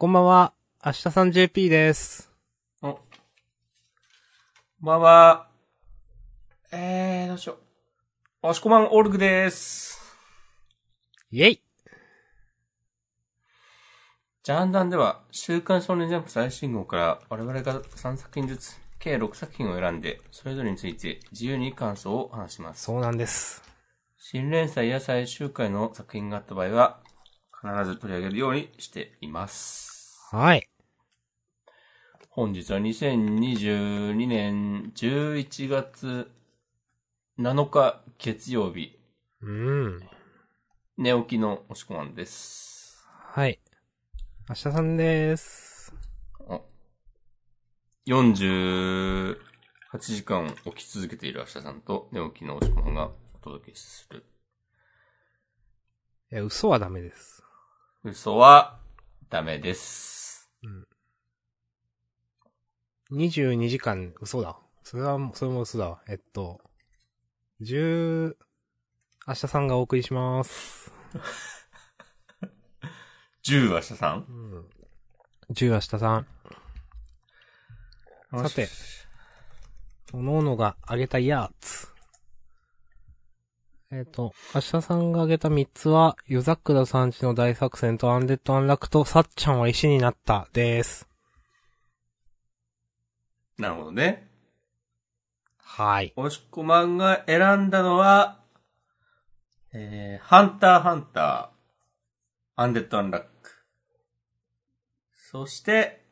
[0.00, 0.52] こんばんは、
[0.86, 2.30] 明日さん JP です。
[2.82, 2.92] お。
[2.92, 5.48] こんばんは。
[6.70, 7.56] えー、どうしよう。
[8.46, 10.16] おしこまんオルグです。
[11.32, 11.60] イェイ
[14.44, 22.84] ジャンダンでは、週刊少年ジャンプ最新号から我々が3作品ずつ、計6作品を選んで、それぞれについて自由に感想を話します。
[22.84, 23.64] そうなんです。
[24.16, 27.00] 新連載や最終回の作品があった場合は、
[27.60, 29.87] 必ず取り上げるようにしています。
[30.30, 30.68] はい。
[32.28, 36.30] 本日は2022年11月
[37.38, 38.98] 7日月曜日、
[39.40, 40.00] うん。
[40.98, 43.08] 寝起きのおしこまんです。
[43.08, 43.58] はい。
[44.50, 45.94] 明日さんです。
[46.46, 46.60] あ
[48.06, 49.34] 48
[49.98, 54.26] 時間起き続けている明日さんと寝起きのおしこまんがお届けする。
[56.30, 57.42] いや、嘘はダメです。
[58.04, 58.78] 嘘は
[59.30, 60.17] ダメです。
[63.10, 64.58] 22時間嘘だ。
[64.82, 66.02] それは、それも嘘だわ。
[66.08, 66.60] えっと、
[67.62, 68.34] 10、
[69.26, 70.92] 明日さんがお送りします。
[73.44, 74.26] 10明日さん？
[74.28, 74.68] うん。
[75.54, 76.26] 10明日さん。
[78.30, 78.68] さて、
[80.12, 81.88] おのおのがあげたやつ。
[83.90, 91.08] えっ、と、明日さんがあげた3つは、夜桜さんちの大作戦とアンデッドアンラックとさっちゃんは石になったです。
[93.56, 94.28] なるほどね。
[95.62, 96.12] はい。
[96.16, 98.40] おしこまんが選んだのは、
[99.72, 103.50] えー、ハンターハンター、アンデッドアンラック。
[105.14, 106.04] そして、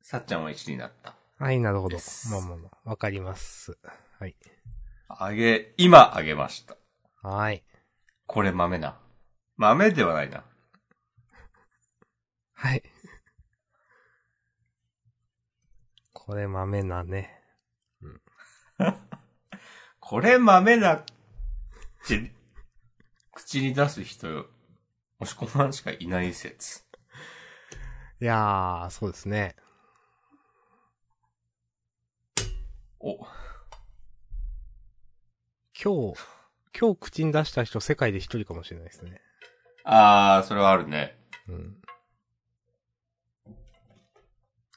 [0.00, 1.14] さっちゃんは1になった。
[1.38, 1.96] はい、なるほど
[2.32, 3.78] まあまあまあ、わかります。
[4.18, 4.34] はい。
[5.06, 6.77] あげ、今あげました。
[7.22, 7.64] はい。
[8.26, 8.98] これ豆な。
[9.56, 10.44] 豆ではないな。
[12.54, 12.82] はい。
[16.12, 17.42] これ豆なね。
[19.98, 21.04] これ豆なっ
[22.06, 22.32] て、
[23.32, 24.46] 口に出す人、
[25.18, 26.84] おしこまんしかいない説。
[28.20, 29.56] いやー、そうですね。
[33.00, 33.16] お、
[35.80, 36.37] 今日、
[36.78, 39.20] 今日口に出した人世界で一人かもしれないですね。
[39.84, 41.18] あー、それはあるね。
[41.48, 41.76] うん。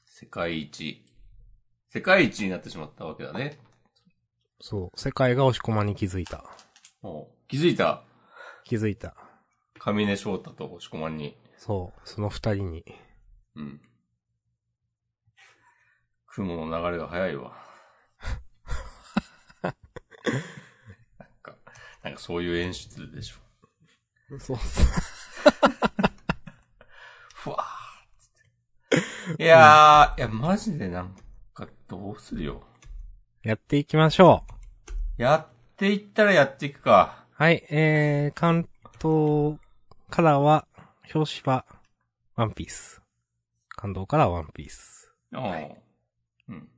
[0.05, 1.03] 世界一。
[1.89, 3.59] 世界一になってしまったわけだね。
[4.59, 4.99] そう。
[4.99, 6.45] 世界が押し込まに気づいた。
[7.03, 8.03] お気づいた？
[8.63, 9.15] 気づいた。
[9.79, 11.35] 上根翔太と押し込まんに。
[11.57, 11.99] そう。
[12.07, 12.85] その二人に。
[13.55, 13.81] うん。
[16.27, 17.57] 雲の流れが早いわ。
[22.03, 23.35] なんか、そういう演出でしょ。
[24.39, 24.57] そう。
[27.35, 27.65] ふわーっ
[28.17, 29.43] つって。
[29.43, 31.15] いやー、いや、マジでなん
[31.53, 32.63] か、どうするよ。
[33.43, 34.45] やっていきましょ
[35.17, 35.21] う。
[35.21, 37.25] やっていったらやっていくか。
[37.33, 37.65] はい。
[37.69, 38.69] えー、関
[39.01, 39.59] 東
[40.09, 40.67] からは、
[41.13, 41.65] 表紙は、
[42.35, 43.01] ワンピース。
[43.69, 45.11] 関東からはワンピース。
[45.33, 45.57] ああ、
[46.49, 46.69] うん。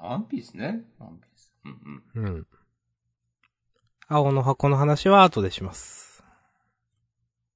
[0.00, 0.82] ワンピースね。
[0.98, 1.52] ワンピース。
[1.64, 2.26] うんうん。
[2.26, 2.46] うん。
[4.08, 6.22] 青の箱の話は後でします。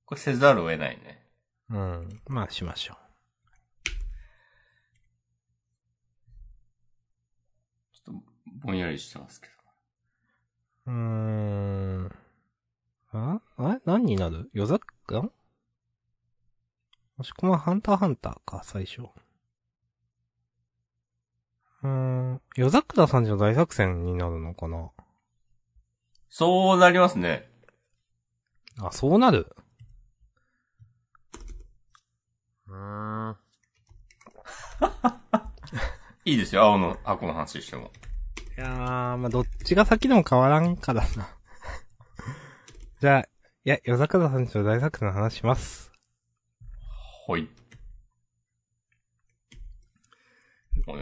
[0.04, 1.24] これせざるを得ないね。
[1.70, 2.20] うん。
[2.26, 2.94] まあ、しましょ
[7.92, 8.22] ちょっと、
[8.66, 9.52] ぼんやりしてますけど。
[10.86, 10.90] う。
[10.90, 12.12] うーん。
[13.12, 13.40] あ？
[13.56, 13.80] あれ？
[13.84, 14.50] 何になる？
[14.52, 15.20] 夜桜？
[15.20, 15.30] ん
[17.16, 19.02] もしくはハンターハンターか、最初。
[19.02, 22.40] うーん。
[22.56, 24.90] 夜桜さんちの大作戦になるのかな？
[26.30, 27.50] そうなりますね。
[28.78, 29.54] あ、そうなる？
[32.68, 33.36] うーん。
[36.24, 37.90] いいですよ、青の箱の話しても。
[38.56, 41.36] いやー、まあ、どっちが先でも変わらんからな。
[43.00, 43.26] じゃあ、い
[43.64, 45.90] や、夜桜さんちの大作戦の話します。
[47.26, 47.48] ほい。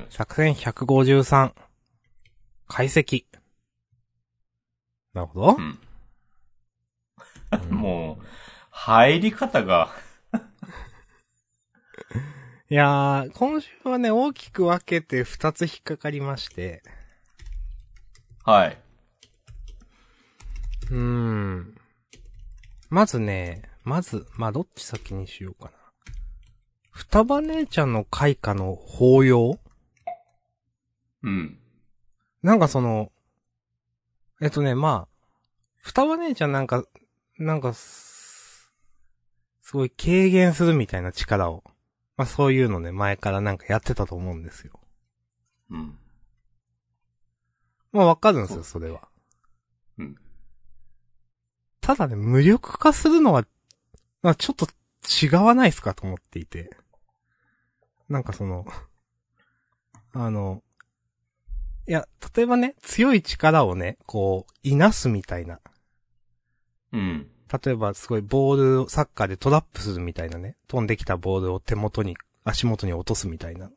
[0.09, 1.53] 作戦153。
[2.67, 3.28] 解析。
[5.19, 5.77] なるほどま。
[7.61, 7.67] す。
[7.73, 8.25] もう、
[8.71, 9.91] 入り方が、
[12.71, 16.85] いやー、今週はね、大きく分けて2つ引っかかりまして。
[18.45, 18.81] はい。
[20.91, 21.77] うーん。
[22.89, 25.73] まずね、まず、まあ、どっち先にしようかな。
[26.93, 29.59] 双葉姉ちゃんの開花の法要
[31.25, 31.59] うん。
[32.43, 33.11] なんかその、
[34.41, 35.08] えっとね、まあ、
[35.81, 36.85] 双葉姉ちゃんなんか、
[37.39, 38.71] なんかす、
[39.63, 41.63] すごい軽減するみたいな力を
[42.19, 44.73] まあそういうのね、前からなんかやってたと思うんですよ。
[45.71, 45.97] うん。
[47.93, 49.09] まあわかるんですよ、そそれは。
[49.99, 50.17] うん。
[51.81, 53.47] ただね、無力化するのは、
[54.21, 54.67] まあちょっと
[55.25, 56.77] 違わないですかと思っていて。
[58.09, 58.67] なんかその、
[60.13, 60.61] あの、
[61.89, 62.07] いや、
[62.37, 65.59] 例えばね、強い力をね、こう、いなすみたいな。
[66.93, 67.31] うん。
[67.65, 70.57] 例えばすごいボールをサッカーでトラップするみたいなね。
[70.69, 73.71] 飛んできたボールを手元に、足元に落とすみたいな。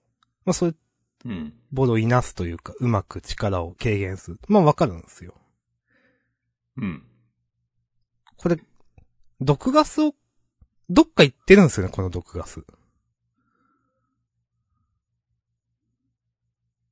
[0.43, 0.75] まあそういう
[1.23, 1.53] うん。
[1.71, 4.39] ボールをいなすというか、うまく力を軽減する。
[4.49, 5.35] まあわかるんですよ。
[6.77, 7.03] うん。
[8.35, 8.57] これ、
[9.39, 10.15] 毒ガスを、
[10.89, 12.65] どっか行ってるんですよね、この毒ガス。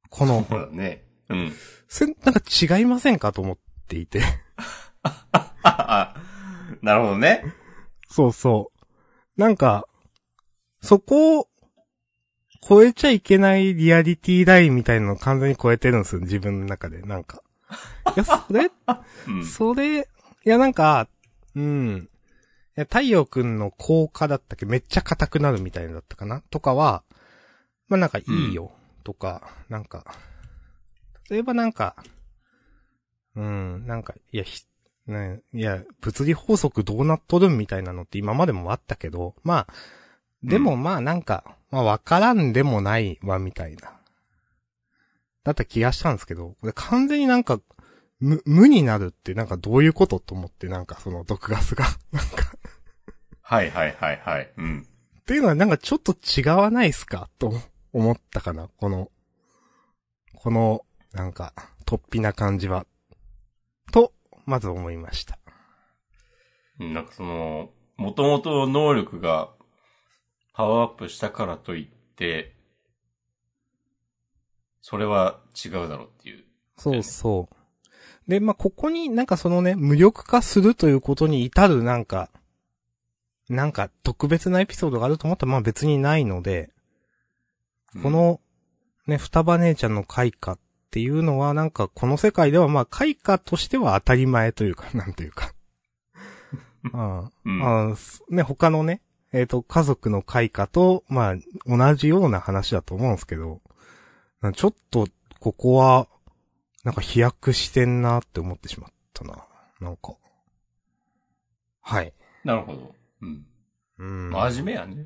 [0.09, 1.08] この、そうだね。
[1.29, 1.53] うん。
[2.23, 2.41] なんか
[2.79, 4.21] 違いませんかと思っていて。
[5.63, 6.15] あ、
[6.81, 7.43] なるほどね。
[8.07, 8.71] そうそ
[9.37, 9.41] う。
[9.41, 9.87] なんか、
[10.81, 11.47] そこを、
[12.61, 17.01] 超えちゃいけないリアリティラインみたいなのを完全に超えてるんですよ、自分の中で。
[17.01, 17.41] なんか。
[18.15, 18.69] いや、それ、
[19.27, 19.45] うん。
[19.45, 20.03] それ、い
[20.43, 21.07] や、なんか、
[21.55, 22.09] うん。
[22.77, 24.65] いや、太陽くんの効果だったっけ？
[24.65, 26.41] めっちゃ硬くなるみたいなだったかな？
[26.49, 27.03] とかは、
[27.87, 28.71] まあなんかいいよ、
[29.03, 30.05] とか、なんか、
[31.29, 31.95] 例えばなんか、
[33.35, 34.63] うん、なんか、いや、ひ、
[35.07, 39.73] ね、いや、物理法則どうなっとるんみたいなのって今までもあったけど、まあ、
[40.43, 43.99] でもまあなんか、まあわからんでもないわ、みたいな。
[45.43, 47.59] だった気がしたんですけど、これ完全になんか、
[48.19, 51.85] 無、無になるってなんかどういうことと思ってなんかその毒ガスが。
[52.11, 52.51] なんか、
[53.41, 54.53] はいはいはいはい。
[54.57, 54.87] うん。
[55.19, 57.29] っていうのはなんかちょっと違わないっすか？
[57.39, 57.53] と
[57.93, 58.67] 思ったかな。
[58.77, 59.11] この、
[60.35, 61.53] この、なんか、
[61.85, 62.85] 突飛な感じは。
[63.91, 64.13] と、
[64.45, 65.39] まず思いました。
[66.79, 69.49] うんなんかその、もともと能力が
[70.53, 72.55] パワーアップしたからといって、
[74.81, 76.45] それは違うだろうっていう。
[76.77, 78.29] そうそう。
[78.29, 82.29] で、まあ、ここになんかそのね、無力化するということに至るなんか、
[83.49, 86.69] なんか特別なエピソードがあると思ったらまあ別にないので、
[88.03, 88.39] この、
[89.07, 90.59] ね、双葉姉ちゃんの開花っ
[90.91, 95.53] ていうのはなんかこの世界ではまあ開花としては当たり前というか、 なんというか。
[96.93, 97.95] あうん、あ
[98.29, 99.01] ね、他のね、
[99.31, 103.61] えっ、と、家族の開花と、まあ、同じような話だと思うんですけど、
[104.41, 105.07] なちょっと、
[105.39, 106.07] ここは、
[106.83, 109.45] なんか飛躍してんなって思ってしまったな。
[109.81, 110.15] なんか。
[111.81, 112.13] はい。
[112.43, 112.95] なるほど。
[113.21, 113.45] うん。
[113.97, 114.29] うん。
[114.31, 115.05] 真面目やね。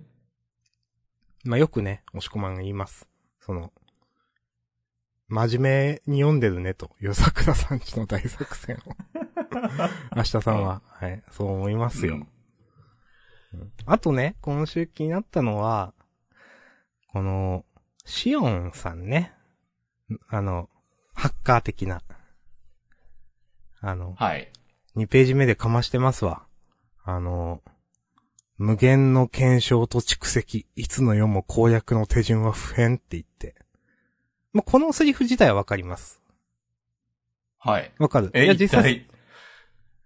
[1.43, 3.07] まあよくね、押し込まんが言います。
[3.41, 3.73] その、
[5.33, 8.93] 真面目に読んでるねと、夜桜さんちの大作戦を。
[10.15, 12.15] 明日さんは、はい、そう思いますよ。
[12.15, 12.27] うん
[13.85, 15.93] あとね、今週気になったのは、
[17.11, 17.65] この、
[18.03, 19.31] シオンさんね。
[20.27, 20.69] あの、
[21.13, 22.01] ハッカー的な。
[23.79, 24.51] あの、はい。
[24.95, 26.47] 2ページ目でかましてますわ。
[27.03, 27.61] あの、
[28.57, 33.55] 無限の検証と蓄積、いつの世も攻略の手順は不変って言って。
[34.53, 36.21] まあ、このセリフ自体はわかります。
[37.59, 37.91] はい。
[37.97, 38.29] わかる。
[38.33, 39.07] え、いや、一実際、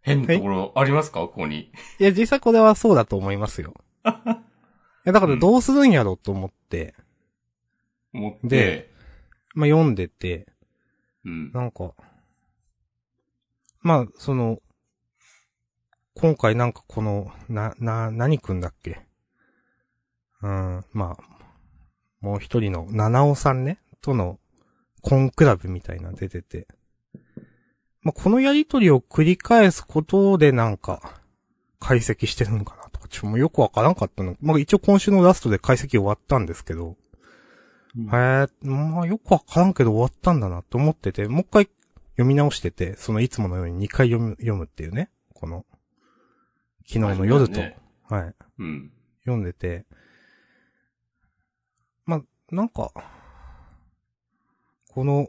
[0.02, 1.20] 変なところありますか？
[1.22, 1.72] ここに。
[2.00, 3.74] や、実際これはそうだと思いますよ。
[4.06, 4.08] い
[5.04, 6.96] や、だからどうするんやろうと思って、
[8.13, 8.48] 思って。
[8.48, 8.94] で
[9.54, 10.48] まあ、読んでて、
[11.25, 11.51] うん。
[11.51, 11.94] なんか、
[13.82, 14.60] まあ、その、
[16.16, 19.01] 今回なんかこの、な、な、何くんだっけ？
[20.42, 21.24] うん、まあ、
[22.22, 24.39] もう一人の、七尾さんね、との、
[25.01, 26.68] コンクラブみたいなの出てて、
[28.01, 31.22] まあ、このやりとりを繰り返すことでなんか、
[31.80, 34.36] 解析してるのかなとか、ちょっともうよくわからんかったの。
[34.42, 36.96] まあ、一応今週のラストで解析終わったんですけど、
[37.96, 38.06] うん。
[38.08, 41.70] へえ、まあよくわからんけど終わったんだなと思ってて、もう一回
[42.12, 45.66] 読み直してて、そのいつものように2回読む、読むっていうね、この、
[46.88, 47.77] 昨日の夜と、ね
[48.10, 48.92] はい、うん。
[49.24, 49.86] 読んでて、
[52.06, 52.92] まあ、なんか、
[54.98, 55.27] この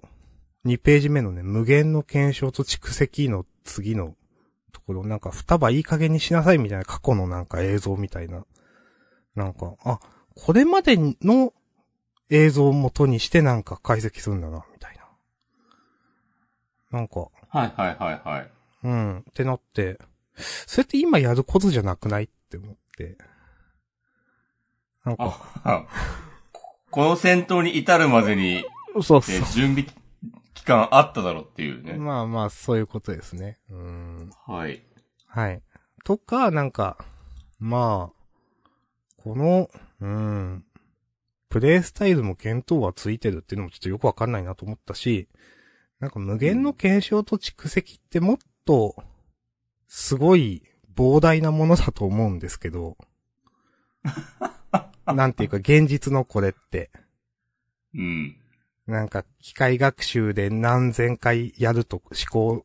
[0.65, 4.15] 2ページ目のね、無限の検証と蓄積の次の
[4.73, 8.47] ところ、なんか双葉いい加減にしなさいみたいな過去のなんか映像みたいな、
[9.35, 10.01] なんか、あ、
[10.35, 11.53] これまでの
[12.31, 14.97] 映像を元にしてなんか解析するんだな、みたい
[16.91, 17.01] な。
[17.01, 18.51] なんか、はいはいはいはい。
[18.85, 19.99] うん、ってなって、
[20.67, 22.25] それって今やることじゃなくない？
[22.25, 23.19] って思って。
[25.05, 25.87] なんか、
[26.91, 28.65] この戦闘に至るまでに、
[29.03, 29.87] そうそね準備
[30.55, 31.83] 期間あっただろうっていうう。
[31.83, 31.95] ね。
[31.95, 33.59] まあまあ、そういうことですね。
[33.71, 34.31] うん。
[34.47, 34.83] はい。
[35.27, 35.63] はい。
[36.05, 36.99] とか、なんか、
[37.59, 40.65] まあ、この、うん。
[41.49, 45.29] プレイスタイルも見当はついてるっていうのもちょっとよくわかんないなと思ったし、
[46.01, 48.97] なんか無限の検証と蓄積ってもっと、
[49.87, 50.63] すごい
[50.95, 52.99] 膨大なものだと思うんですけど、
[55.07, 56.91] なんていうか現実のこれって、
[57.95, 58.37] うん。
[58.89, 62.65] なんか機械学習で何千回やると、思考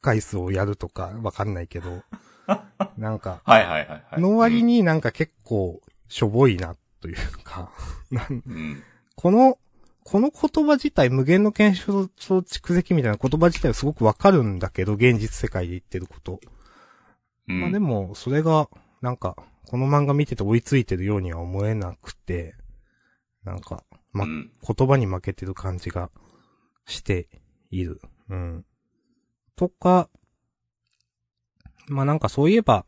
[0.00, 2.02] 回数をやるとかわかんないけど、
[2.96, 4.20] なんか、はいはいはいはい。
[4.20, 7.72] の割になんか結構しょぼいなというか。
[9.16, 9.58] この、
[10.04, 16.40] この言葉自体、無限の検証と蓄積みたいな言葉自体はすごくわかるんだけど、現実世界で言ってること。
[17.48, 17.60] うん。
[17.60, 18.68] まあでも、それが、
[19.02, 19.34] なんか、
[19.66, 22.54] この漫画見てて追いついてるようには思えなくて、
[23.42, 23.82] なんか、
[24.16, 24.50] ま、うん。
[24.66, 26.10] 言葉に負けてる感じが
[26.86, 27.28] して
[27.70, 28.00] いる。
[28.28, 28.64] うん。
[29.54, 30.08] とか、
[31.88, 32.84] まあなんかそういえば、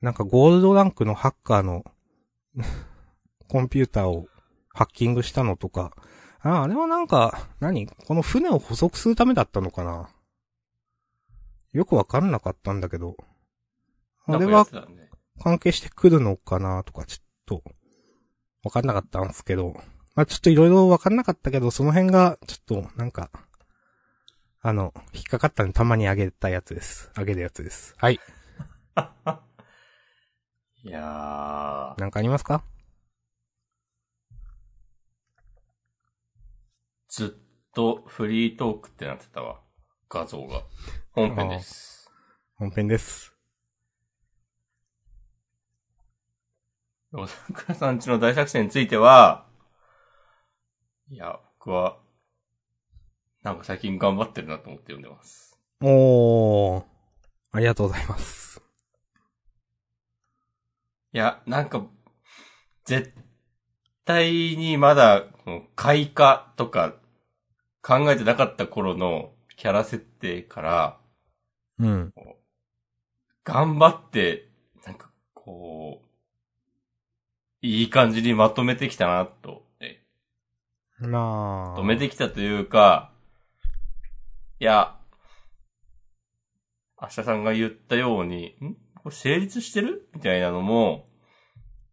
[0.00, 1.84] なんかゴールドランクのハッカーの
[3.48, 4.26] コンピューターを
[4.74, 5.92] ハッキングしたのとか、
[6.40, 7.86] ああれはなんか、何？
[7.86, 10.08] この船を捕捉するためだったのかな？
[11.72, 13.16] よくわかんなかったんだけど。
[14.26, 14.66] あれは。
[15.40, 16.84] 関係してくるのかな？
[16.84, 17.62] とか、ちょっと、
[18.62, 19.74] わかんなかったんですけど、
[20.18, 23.30] まあちょっといろいろわかんなかったけど、その辺が、ちょっと、なんか、
[24.60, 27.12] あの、引っかかったんでたまにあげたやつです。
[27.14, 27.94] あげるやつです。
[27.98, 28.14] はい。
[30.82, 32.64] いやー、なんかありますか？
[37.06, 39.60] ずっとフリートークってなってたわ。
[40.08, 40.64] 画像が。
[41.12, 42.10] 本編です。
[42.56, 43.32] 本編です。
[47.12, 49.47] 小桜さんちの大作戦については、
[51.10, 51.98] いや、僕は、
[53.42, 55.58] なんか最近頑張ってるなと思って読んでます。
[55.80, 56.84] おー。
[57.52, 58.60] ありがとうございます。
[61.14, 61.86] いや、なんか、
[62.84, 63.14] 絶
[64.04, 65.24] 対にまだ、
[65.76, 66.94] 開花とか
[67.80, 71.00] 考えてなかった頃のキャラ設定から、
[71.78, 72.12] うん。
[73.44, 74.50] 頑張って、
[74.84, 76.06] なんかこう、
[77.62, 79.67] いい感じにまとめてきたなと、
[81.00, 81.70] ね、まあ。
[81.70, 83.12] まとめてきたというか、
[84.60, 84.96] いや、
[87.00, 88.74] 明日さんが言ったように、ん？
[89.02, 90.08] これ成立してる？
[90.14, 91.08] みたいなのも、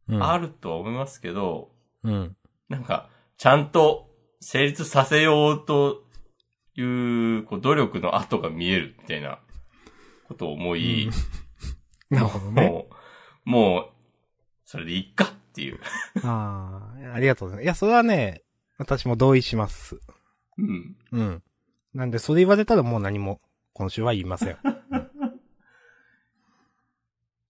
[0.08, 1.72] うん、あるとは思いますけど、
[2.04, 2.36] うん。
[2.70, 4.10] なんか、ちゃんと
[4.40, 6.04] 成立させようと
[6.76, 9.40] いう、こう、努力の跡が見えるみたいな
[10.28, 11.10] ことを思い、
[12.10, 12.68] なるほどね。
[12.68, 12.88] も
[13.46, 13.90] う、もう、
[14.66, 15.80] それでいっかっていう。
[16.24, 17.64] ああ、ありがとうございます。
[17.66, 18.42] いや、それはね、
[18.78, 20.00] 私も同意します。
[20.58, 20.96] うん。
[21.12, 21.44] うん。
[21.94, 23.40] なんで、それ言われたらもう何も、
[23.74, 24.58] 今週は言いません。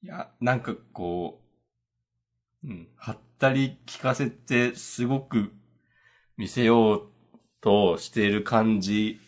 [0.03, 1.41] いや、なんかこ
[2.63, 5.51] う、うん、はったり聞かせて、すごく
[6.37, 7.09] 見せよう
[7.61, 9.19] としている感じ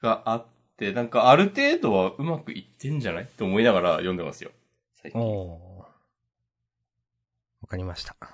[0.00, 4.50] があって、なんかある程度はうまくいってんじゃないって思いながら読んでますよ。
[4.94, 5.20] 最近。
[5.20, 5.86] わ
[7.68, 8.16] かりました。
[8.20, 8.28] あ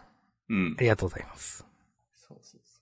[0.49, 0.77] うん。
[0.79, 1.65] りがとうございます。
[2.31, 2.81] そうそうそ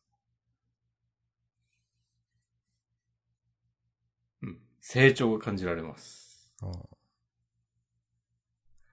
[4.43, 4.47] う。
[4.47, 4.59] うん。
[4.81, 6.53] 成長が感じられます。
[6.63, 6.75] おー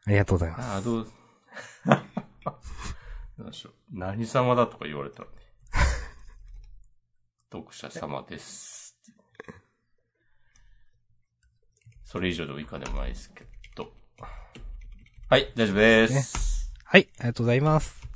[0.08, 0.70] ありがとうございます。
[0.70, 1.08] ああ、どう、
[3.44, 3.74] どうしよう。
[3.92, 5.36] 何様だとか言われたらね。
[7.52, 8.98] 読者様です。
[12.04, 13.46] それ以上でも以下でもないですけ
[13.76, 13.92] ど。
[15.28, 16.72] はい、大丈夫です。
[16.86, 18.15] はい、ありがとうございます。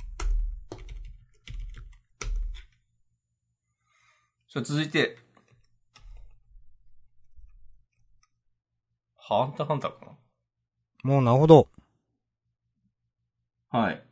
[4.52, 5.16] じゃあ続いて、
[9.16, 10.16] ハンターハンターか
[11.04, 11.68] もうなるほど。
[13.72, 14.02] なはい。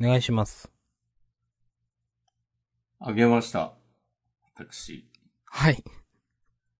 [0.00, 0.70] お願いします。
[3.00, 3.72] あげました。
[4.54, 5.04] 私。
[5.46, 5.82] はい。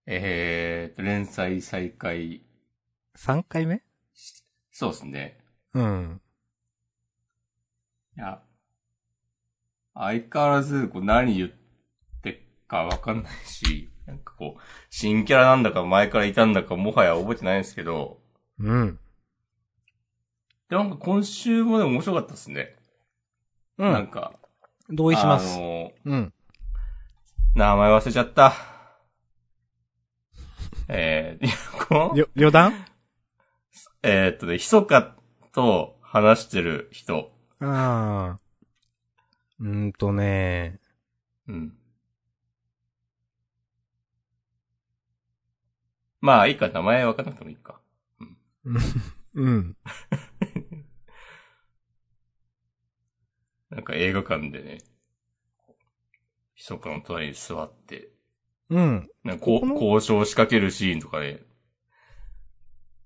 [0.07, 2.41] えーと、連載再開。
[3.17, 3.83] 3回目？
[4.71, 5.41] そうですね。
[5.73, 6.21] うん。
[8.17, 8.41] いや、
[9.93, 11.64] 相変わらず、こう何言ってっ
[12.67, 18.21] かわかんないし、 なんかこう、新キャラなんだか前からいたんだかもはや覚えてないんですけど、
[18.59, 18.99] うん。
[20.69, 22.77] でもなんか今週もでも面白かったですね。
[23.79, 23.93] うん。
[23.93, 24.35] なんか、
[24.89, 25.57] 同意します。
[25.57, 26.33] あの、うん。
[27.55, 28.53] 名前忘れちゃった。
[30.89, 31.55] えー、いや
[31.89, 32.75] このりょ、旅団
[34.03, 35.17] えーっとね、ひそか
[35.53, 37.33] と話してる人。
[37.61, 38.39] ああ。
[39.61, 40.79] うーんとね。
[41.49, 41.73] うん。
[46.25, 47.83] まあ、いいか、名前分かんなくてもいいか。
[49.35, 49.77] うん。
[53.69, 54.79] なんか映画館でね、
[56.55, 58.09] ひそかの隣に座って、
[58.71, 59.11] うん。
[59.23, 61.43] なんかこう交渉仕掛けるシーンとかね。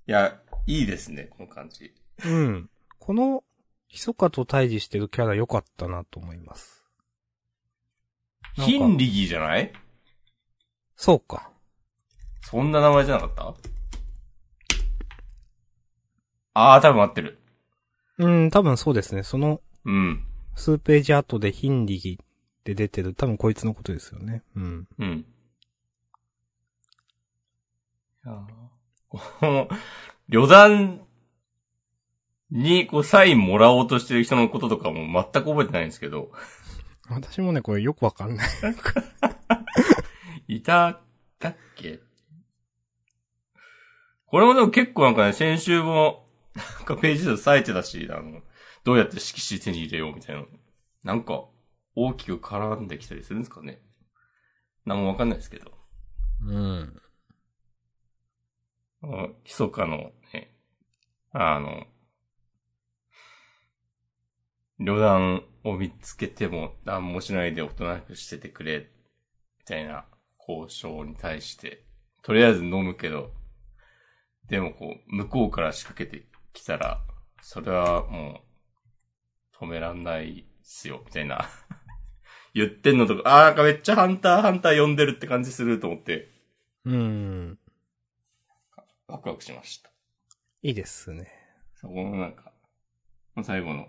[0.06, 1.92] いや、いいですね、この感じ。
[2.24, 2.70] うん。
[3.00, 3.42] この、
[3.88, 6.84] ひそかと対峙してるキャラ良かったなと思います。
[8.52, 9.72] ヒンリギーじゃない？
[10.94, 11.50] そうか。
[12.42, 13.54] そんな名前じゃなかった？
[16.54, 17.38] ああ、多分合ってる。
[18.18, 19.22] うん、多分そうですね。
[19.22, 20.24] その、うん。
[20.56, 22.26] 数ページ後でヒンディギっ
[22.64, 24.42] て出てる、多分こいつのことですよね。
[24.56, 24.88] うん。
[24.98, 25.24] うん。
[28.24, 28.44] いやー
[29.08, 29.68] この、
[30.28, 31.00] 旅団
[32.50, 36.32] にこうサインもらおうとしてる人のこととかも全く覚えてないんですけど、
[37.08, 38.48] 私もね、これよくわかんない。
[40.48, 41.00] いた、
[41.38, 42.00] だっけ？
[44.30, 48.42] これもでも結構なんかね、先週も、なんかページ数割いてたし、あの、
[48.84, 50.44] どうやって色紙手に入れようみたいな。
[51.02, 51.44] なんか、
[51.94, 53.80] 大きく絡んできたりするんですかね。
[54.84, 55.72] なんもわかんないですけど。
[56.46, 57.00] うん。
[59.02, 60.52] あの密かのね、
[61.32, 61.86] あの、
[64.78, 68.90] 旅団を見つけても何もしないでおとなしくしててくれ、
[69.58, 70.04] みたいな
[70.38, 71.84] 交渉に対して、
[72.22, 73.32] とりあえず飲むけど、
[74.48, 77.00] でもこう、向こうから仕掛けてきたら、
[77.42, 78.42] それはも
[79.62, 81.48] う、止めらんないっすよ、みたいな。
[82.54, 86.30] 言ってんのとか、あーなんかめっちゃハンターハンター読んでるって感じすると思って、
[86.84, 87.58] うん。
[89.06, 89.90] ワクワクしました。
[90.62, 91.30] いいですね。
[91.74, 92.52] そこのなんか、
[93.42, 93.88] 最後の、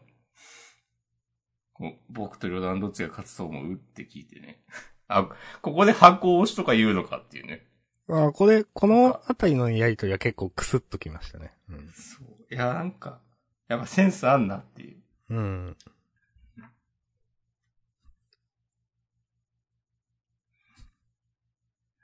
[1.74, 4.62] こう僕と旅団どっちが勝つと思うって聞いてね。
[5.08, 5.30] あ、
[5.62, 7.66] ここで箱押しとか言うのかっていうね。
[8.10, 11.54] あ、これ、このあたりのやりとりは結構クスッときましたね。
[11.70, 11.92] うん。
[11.94, 12.54] そう。
[12.54, 13.20] いや、なんか、
[13.68, 14.98] やっぱセンスあんなっていう。
[15.30, 15.78] うん。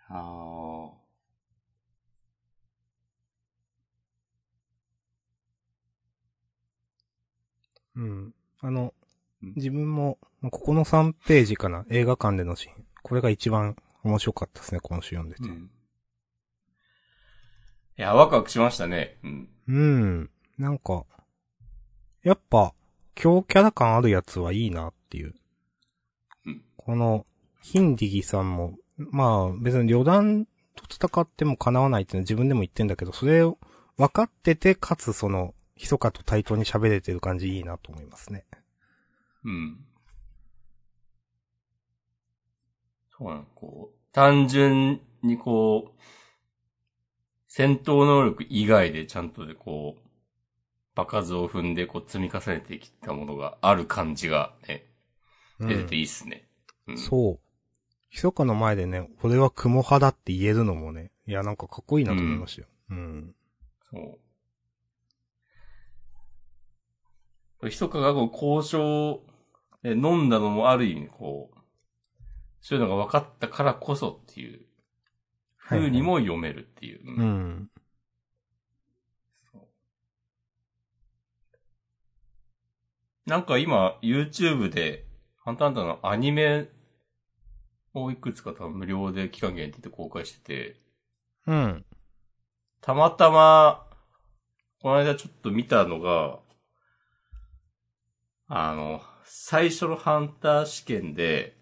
[0.07, 1.05] ああ。
[7.95, 8.33] うん。
[8.59, 8.93] あの
[9.41, 12.85] うん、自分も、ここの3ページかな、映画館でのシーン。
[13.01, 15.43] これが一番面白かったですね、今週読んでて。
[15.49, 15.71] うん。
[17.97, 19.17] いや、ワクワクしましたね。
[19.23, 19.49] うん。
[19.67, 20.29] うん。
[20.57, 21.05] なんか、
[22.23, 22.73] やっぱ、
[23.15, 25.33] 強キャラ感あるやつはいいなっていう。
[26.45, 27.25] うんこの、
[27.61, 33.57] ヒンディギさんも、まあ別に旅団と戦っても叶わないっていうのは自分でも言ってんだけど、それを
[33.97, 38.45] 分かってて、かつその、密かと対等に喋れてる感じいいなと思いますね。
[39.45, 39.85] うん。
[43.17, 46.01] そうなの、こう、単純にこう、
[47.57, 50.01] 戦闘能力以外でちゃんとでこう、
[50.93, 54.83] 場数を踏んでこう積み重ねてきたものがある感じがね、
[55.61, 56.49] うん出てていいっすね。
[56.85, 56.97] うん。
[56.97, 57.39] そう。
[58.11, 62.67] 密かの前でね、俺は雲派だって言えるのもね、いやなんかかっこいいなと思いましたよ。
[62.89, 63.35] うん。
[63.89, 64.19] そ
[67.63, 67.69] う。
[67.69, 69.21] ひそかがこう交渉
[69.81, 71.57] で飲んだのもある意味こう、
[72.59, 74.59] そういうのが分かったからこそっていう
[75.67, 77.01] 風にも読めるっていう。
[77.03, 77.69] うんうん。
[83.25, 85.05] なんか今、YouTube で、
[85.43, 86.69] ハンターハンターのアニメ
[87.93, 90.75] をいくつか多分無料で期間限定で公開してて、
[91.47, 91.85] うん。
[92.81, 93.87] たまたま、
[94.81, 96.39] この間ちょっと見たのが、
[98.47, 101.54] あの、最初のハンター試験で、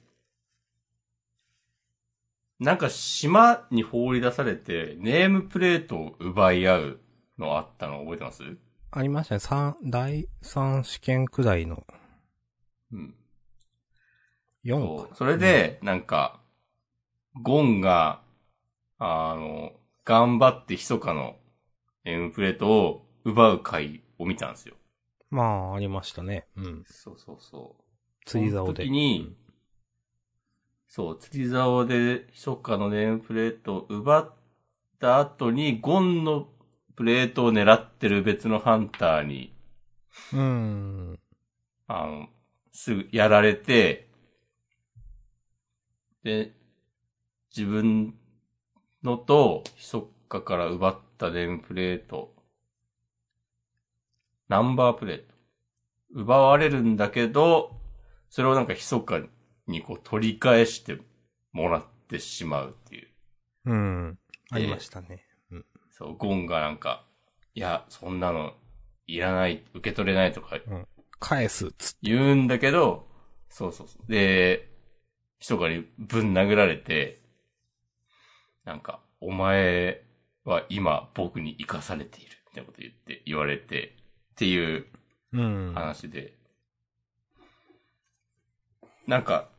[2.64, 7.00] なんか島に放り出されて、ネームプレートを奪い合う
[7.38, 8.44] のあったの覚えてます？
[8.92, 9.40] ありましたね。
[9.40, 11.86] 三、第三試験くらいの
[12.94, 13.16] うん。
[14.64, 15.16] 4かそう。
[15.16, 16.40] それで、なんか、
[17.42, 18.22] ゴンが、
[18.98, 19.74] あの、
[20.06, 21.36] 頑張って密かの
[22.06, 24.76] ネームプレートを奪う回を見たんですよ。
[25.30, 26.48] まあ、ありましたね。
[26.56, 26.84] うん。
[26.86, 27.84] そうそうそう。
[28.26, 28.84] 釣り竿で。
[28.84, 29.36] その時に、
[30.96, 34.34] そう、釣り竿で密かのネームプレートを奪っ
[35.00, 36.50] た後に、ゴンの
[36.96, 39.56] プレートを狙ってる別のハンターに、
[40.34, 41.20] うん。
[41.88, 42.28] あの、
[42.72, 44.08] すぐやられて、
[46.22, 46.54] で、
[47.50, 48.14] 自分
[49.02, 52.36] のと、ひそっかから奪ったネームプレート、
[54.48, 55.34] ナンバープレート、
[56.12, 57.72] 奪われるんだけど、
[58.30, 59.28] それをなんかひそかに
[59.86, 60.98] こう取り返して
[61.52, 63.08] もらってしまうっていう。
[63.66, 64.20] うん。
[64.52, 65.26] ありましたね。
[65.92, 67.06] そう、ゴンがなんか、
[67.54, 68.54] いや、そんなの
[69.06, 70.60] いらない、受け取れないとか
[71.20, 71.98] 返す、つって。
[72.02, 73.08] 言うんだけど、
[73.50, 74.12] そうそうそう。
[74.12, 74.70] で、
[75.40, 77.22] 人がにぶん殴られて、
[78.66, 80.04] なんか、お前
[80.46, 83.96] は今僕に生かされている、みたいなこと言って、言われて、
[84.32, 84.88] っていう
[85.32, 85.74] うん。
[85.74, 86.34] 話で。
[89.06, 89.50] なんか、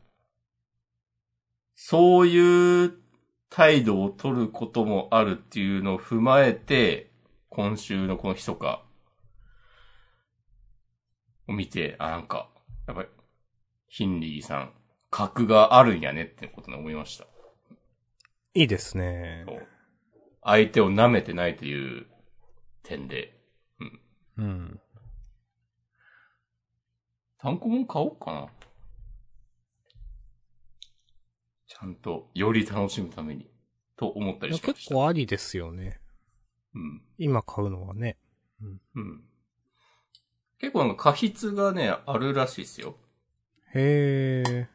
[1.75, 2.95] そういう
[3.51, 7.11] 態度を取ることもあるっていうのを踏まえて、
[7.49, 8.85] 今週のこの日か、
[11.47, 12.49] を見て、あ、なんか、
[12.87, 13.09] やっぱり、
[13.89, 14.73] ヒンリーさん、
[15.11, 17.27] 格があるんやねってことに思いました。
[18.55, 19.47] いいですね。
[20.43, 22.07] 相手を舐めてないという
[22.83, 23.39] 点で。
[24.37, 24.81] うん。
[27.39, 28.47] 単行本買おうかな。
[31.75, 33.51] ちゃんと、より楽しむために。
[33.97, 34.75] と思ったりしました。
[34.75, 36.01] 結構ありですよね。
[36.75, 37.03] うん。
[37.19, 38.17] 今買うのはね。
[38.95, 39.25] うん。
[40.59, 42.97] 結構なんか過失がね、あるらしいですよ。
[43.75, 44.69] へえ。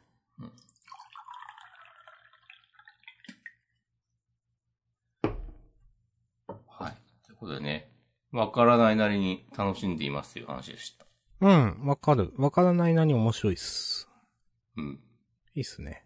[6.68, 6.98] はい。
[7.26, 7.92] ということでね、
[8.32, 11.06] わからないなりに楽しんでいますという話でした。
[11.42, 12.34] うん、わかる。
[12.38, 14.10] わからないなに面白いっす。
[14.78, 15.00] うん。
[15.56, 16.06] いいっすね。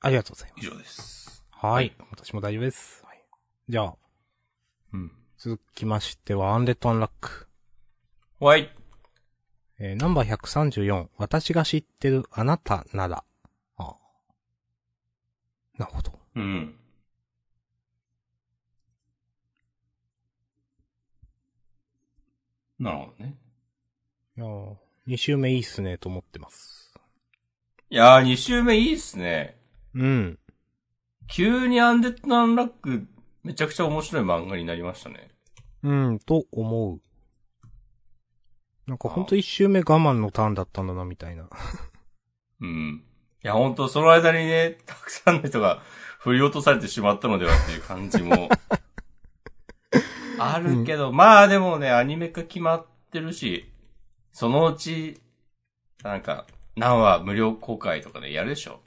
[0.00, 0.66] ありがとうございます。
[0.66, 1.44] 以上です。
[1.50, 1.96] はい。
[2.10, 3.02] 私も大丈夫です。
[3.04, 3.24] はい、
[3.68, 3.94] じゃあ、
[4.92, 5.12] うん。
[5.38, 7.48] 続きましては、アンデッドアンラック。
[8.38, 8.70] はい。
[9.78, 13.24] えーナンバー134、私が知ってるあなたなら。
[13.76, 13.96] ああ
[15.78, 16.18] なるほど。
[16.34, 16.78] うん。
[22.78, 23.34] なるほどね。
[24.36, 24.74] いやー
[25.08, 26.94] 2週目いいっすね、と思ってます。
[27.90, 29.55] いやー、2週目いいっすね。
[29.96, 30.38] うん。
[31.28, 33.06] 急にアンデッドアンラック、
[33.42, 35.30] めちゃくちゃ面白い漫画になりましたね。
[35.82, 37.00] うん、と思う。
[38.86, 41.48] なんかほんと1週目我慢のターンだったんだな、みたいな。
[42.60, 43.04] うん。
[43.42, 45.82] いや、本当その間にね、たくさんの人が
[46.20, 48.48] 振り落とされてしまったのではっていう感じも、
[50.38, 53.72] あるけど、まあでもね、アニメ化決まってるし、
[54.32, 55.20] そのうち、
[56.02, 58.80] なんか、何話無料公開とかでやるでしょ。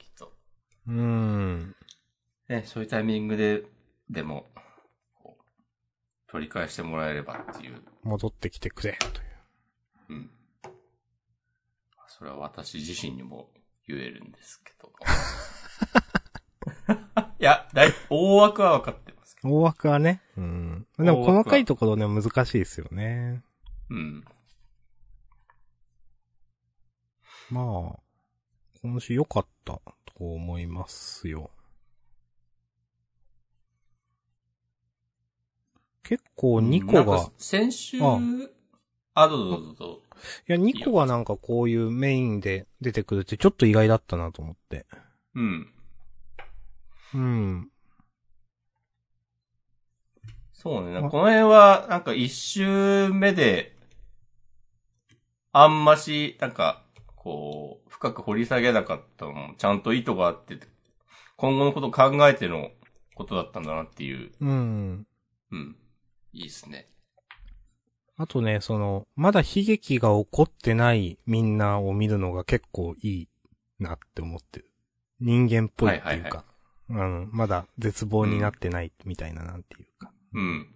[0.90, 1.74] うーん。
[2.48, 3.62] ね、そういうタイミングで、
[4.10, 4.46] でも、
[6.26, 7.80] 取り返してもらえればっていう。
[8.02, 9.12] 戻ってきてくれ、という。
[10.08, 10.30] うん。
[12.08, 13.52] それは私自身にも
[13.86, 14.92] 言えるんですけど。
[17.38, 19.48] いや、だい、大枠は分かってますけど。
[19.48, 20.20] 大枠はね。
[20.36, 20.88] うん。
[20.98, 23.44] でも細かいところね、難しいですよね。
[23.90, 24.24] うん。
[27.48, 27.98] まあ、
[28.82, 29.80] 今週良かった
[30.20, 31.50] と思いますよ。
[36.02, 40.00] 結構2個が、先週、ああ、どうぞどうぞどうぞ。
[40.46, 44.84] いや2個がなんかこういうメインで出てくるってちょっと意外だったなと思って。
[45.34, 45.72] うん。
[47.14, 47.70] うん。
[50.52, 51.00] そうね。
[51.00, 53.74] この辺は、なんか一周目で、
[55.52, 56.79] あんまし、なんか、
[57.22, 60.58] こう、深く掘り下げなかったのも、ちゃんと意図があって、
[61.36, 62.70] 今後のことを考えての
[63.14, 64.32] ことだったんだなっていう。
[64.40, 65.06] うん。
[65.50, 65.76] うん。
[66.32, 66.88] いいっすね。
[68.16, 73.28] あとね、その、まだ悲劇が起こってないみんなを見るのが結構いい
[73.78, 74.70] なって思ってる。
[75.20, 76.46] 人間っぽいっていうか。
[76.88, 80.10] うん、まだ絶望になってないみたいななんていうか。
[80.32, 80.74] うん。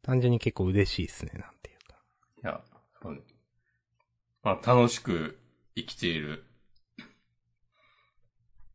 [0.00, 1.98] 単純に結構嬉しいですね、なんていうか。
[2.42, 2.62] いや、
[3.02, 3.20] そうね。
[4.48, 5.38] まあ、楽しく
[5.76, 6.46] 生きている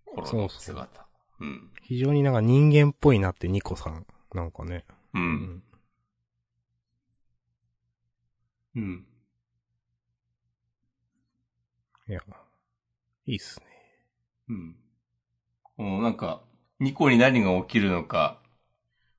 [0.05, 1.07] 頃のそうそう姿。
[1.39, 1.71] うん。
[1.81, 4.05] 非常になんか人間っぽいなってニコさん。
[4.35, 4.85] なんかね。
[5.15, 5.17] う。。
[5.17, 5.63] うん
[8.75, 9.05] うん。
[12.07, 12.19] いや、
[13.25, 13.65] いいっすね。
[14.49, 14.75] うん。
[15.77, 16.43] もうなんか、
[16.79, 18.39] ニコに何が起きるのか、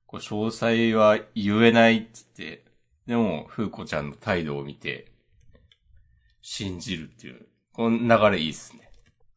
[0.07, 2.63] こう詳細は言えないっつって、
[3.07, 5.14] でも、風子ちゃんの態度を見て、
[6.47, 8.87] 信じるっていう、この流れいいっすね。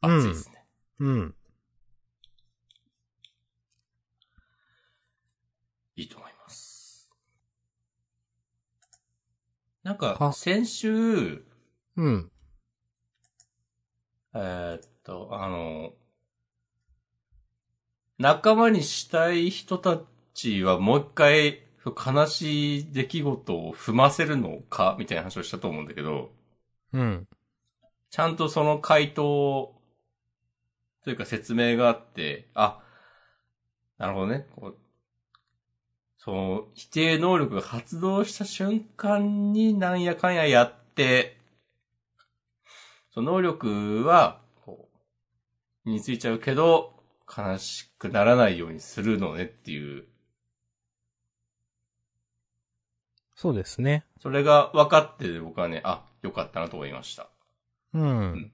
[0.02, 0.62] 熱いっすね。
[1.00, 1.34] うん。
[5.96, 7.10] いいと思います。
[9.84, 11.46] なんかは、先週、
[11.96, 12.30] うん。
[14.34, 15.94] えーっと、あの、
[18.18, 19.98] 仲間にしたい人た
[20.34, 26.36] ちはもう一回悲しい出来事を踏ませるのかみたいな話をしたと思うんだけど、
[26.92, 27.28] うん。
[28.10, 29.74] ちゃんとその回答
[31.04, 32.80] というか説明があって、あ、
[33.98, 34.46] なるほどね。
[34.56, 34.78] こう
[36.18, 41.38] その、否定能力が発動した瞬間になんやかんややって、
[43.14, 46.92] その能力は、こう、身についちゃうけど、
[47.34, 50.04] 悲しくならないようにするのねっていう、
[53.34, 54.04] そうですね。
[54.20, 57.28] それが分かってて僕はね、あ、よかったなと思いました。
[57.94, 58.02] うん。
[58.34, 58.52] ん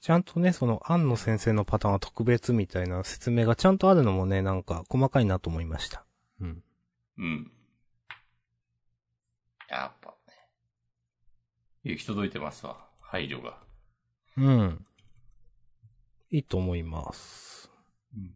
[0.00, 6.04] ちゃんとね、その、安野先生のパターンは特別みたいな説明がちゃんとあるのもね、なんか細かいなと思いました。
[6.40, 6.62] うん。
[7.18, 7.52] うん。
[9.68, 10.14] やっぱね。
[11.82, 12.86] 行き届いてますわ。
[13.00, 13.58] 配慮が。
[14.36, 14.86] うん。
[16.30, 17.70] いいと思います。
[18.14, 18.34] うん。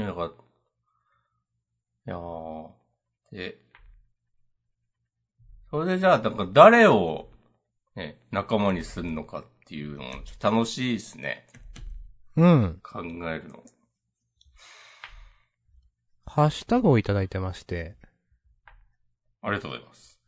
[0.00, 0.30] や、だから、い
[2.06, 2.70] やー、
[3.32, 3.69] で、
[5.70, 7.28] それでじゃあ、なんか誰を、
[7.94, 11.46] ね、仲間にするのかっていうのも、ちょっと楽しいですね。
[12.36, 12.80] うん。
[12.82, 13.62] 考えるの。
[16.26, 17.96] ハッシュタグをいただいてまして、
[19.42, 20.20] ありがとうございます。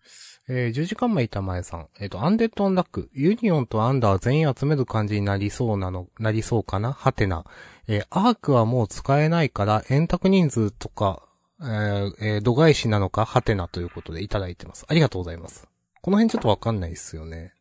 [0.49, 1.89] えー、10時間前板前さん。
[2.01, 3.09] えっ、と、アンデッドアンラック。
[3.13, 6.93] ユニオンとアンダー全員集める感じになりそうなの、なりそうかな？
[6.93, 7.45] はてな。
[7.87, 11.23] えー、アークはもう使えないから、円卓人数とか、
[11.63, 14.85] えー、えー度外視なのかはてなということでいただいてます。
[14.89, 15.69] ありがとうございます。
[16.01, 17.55] この辺ちょっとわかんないですよね。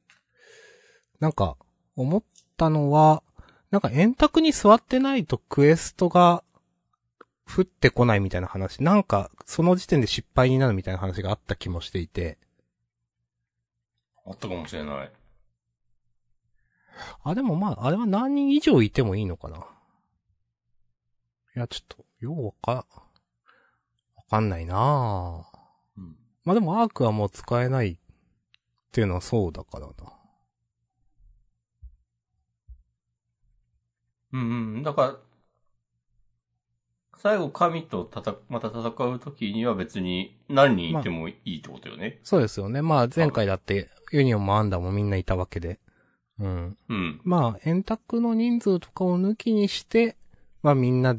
[1.20, 1.56] なんか、
[1.96, 2.24] 思っ
[2.58, 3.22] たのは、
[3.70, 6.44] なんか円卓に座ってないとクエストが
[7.48, 8.84] 降ってこないみたいな話。
[8.84, 12.40] なんか、その時点で失敗になるみたいな話があった気もしていて。
[14.26, 15.12] あったかもしれない。
[17.24, 19.66] あ、でもまあ、あれは何人以上いてもいいのかな。
[21.56, 23.01] いや、ちょっと、ようわか、わ
[24.32, 25.58] かんないなぁ。
[25.98, 26.16] うん。
[26.46, 27.98] まあでもアークはもう使えないっ
[28.94, 29.94] ていうのはそうだからな。
[34.32, 34.84] うんうん。
[34.84, 35.16] だから、
[37.18, 42.22] 最後神と戦、また戦うときには別に何人いてもいいってことよね。
[42.24, 42.82] そうですよね。
[42.82, 45.82] まあ前回だって、ユニオンもアンダーもみんないたわけで。
[46.40, 46.78] うん。
[46.88, 47.22] うん。
[47.26, 50.16] まあ、円卓の人数とかを抜きにして、
[50.64, 51.18] まあみんな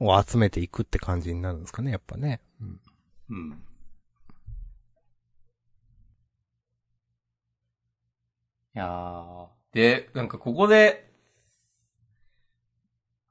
[0.00, 2.40] を集めていくって感じになるんですかね、やっぱね。
[2.60, 2.80] うん。
[3.30, 3.62] うん。
[8.74, 9.46] いやー。
[9.72, 11.10] で、なんかここで、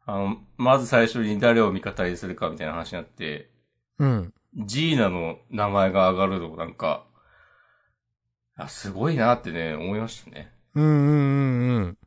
[0.05, 3.49] あの、まず最初に誰を味方にするかみたいな話になって、
[3.99, 4.33] うん。
[4.55, 7.05] ジーナの名前が上がるのなんか、
[8.55, 10.53] あ、すごいなってね、思いましたね。
[10.75, 11.97] うんうんうん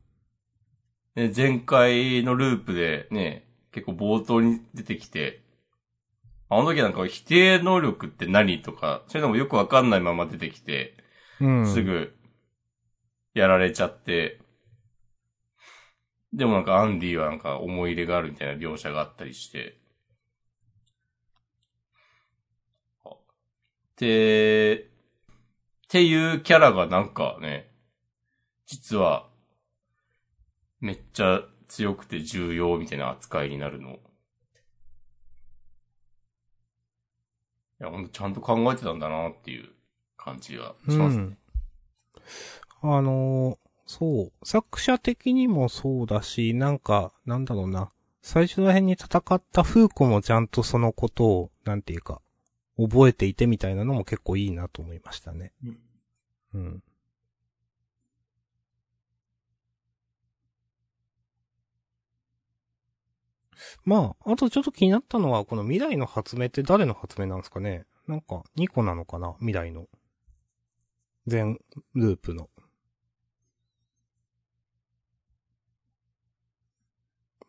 [1.17, 1.29] うん。
[1.29, 5.43] で、前回のループでね、結構冒頭に出てきて、
[6.51, 10.95] あの時なんか否定能力って何とか、そういうのもよくわかんないまま出てきて、
[11.41, 11.67] うん。
[11.67, 12.15] すぐ、
[13.35, 14.41] やられちゃって、
[16.33, 19.79] でもなんかアンディはなんか思い入れがあるみたいな描写があったりして、
[23.99, 27.71] で、っていうキャラがなんかね、
[28.67, 29.29] 実は、
[30.81, 33.91] めっちゃ強くて重要みたいな扱いになるの。
[33.91, 33.99] い
[37.81, 39.69] や、ほんとちゃんと考えてたんだなっていう
[40.17, 41.39] 感じがしますね。
[42.83, 42.97] うん。
[42.97, 44.47] あのーそう。
[44.47, 47.91] 作者的にもそうだし、なんか、なんだろうな。
[48.21, 52.21] 最初ら辺に戦ったフーコもちゃんとそのことを、なんていうか、
[52.77, 55.53] 覚えていてみたいなのも結構いいなと思いましたね。
[55.65, 55.79] うん
[56.55, 56.83] うん。
[63.85, 69.35] まあ、あとちょっと気になったのは、この未来の発明って誰の発明なんですかねなんか、2個なのかな？
[69.41, 69.87] 未来の。
[71.27, 71.59] 全
[71.95, 72.49] ループの。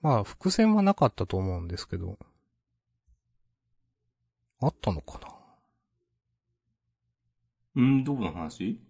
[0.02, 2.18] まあ、伏線はなかったと思うんですけど。
[4.62, 5.28] あったのかな？
[7.78, 8.82] うん、どこの話？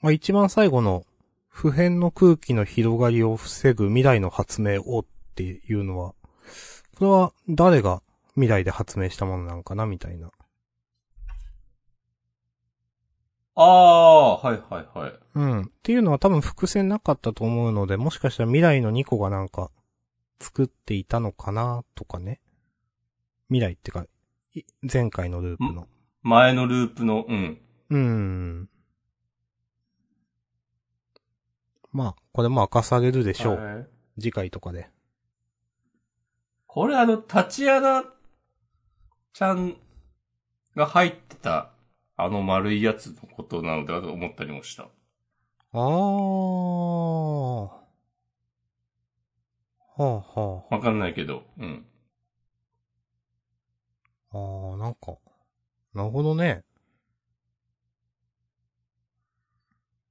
[0.00, 1.04] まあ一番最後の
[1.48, 6.14] 普遍の空気の広がりを防ぐ未来の発明をっていうのは、
[6.98, 8.02] これは誰が
[8.34, 10.30] 未来で発明したものなんかなみたいな。
[13.54, 15.12] ああ、はいはいはい。
[15.34, 15.62] うん。
[15.62, 19.70] っていうのは多分伏線なかったと思うので、もしかしたら未来の2個がなんか
[20.40, 22.40] 作っていたのかなとかね。
[23.48, 24.04] 未来ってか、
[24.54, 25.86] い前回のループの。
[26.22, 27.60] 前のループの、うん。
[27.90, 28.68] うん。
[31.92, 33.56] まあ、これも明かされるでしょう。
[33.56, 33.86] はい
[34.20, 34.90] 次回とかで。
[36.78, 38.04] これあの、タチアナ
[39.32, 39.76] ちゃん
[40.76, 41.72] が入ってた、
[42.16, 44.84] あの丸いやつのことなのではと思ったりもした。
[44.84, 44.88] あ
[45.72, 45.82] あ。
[47.64, 47.82] は
[49.98, 50.76] あはあ。
[50.76, 51.84] わかんないけど、うん。
[54.30, 55.16] あー、なんか、
[55.94, 56.62] なるほどね。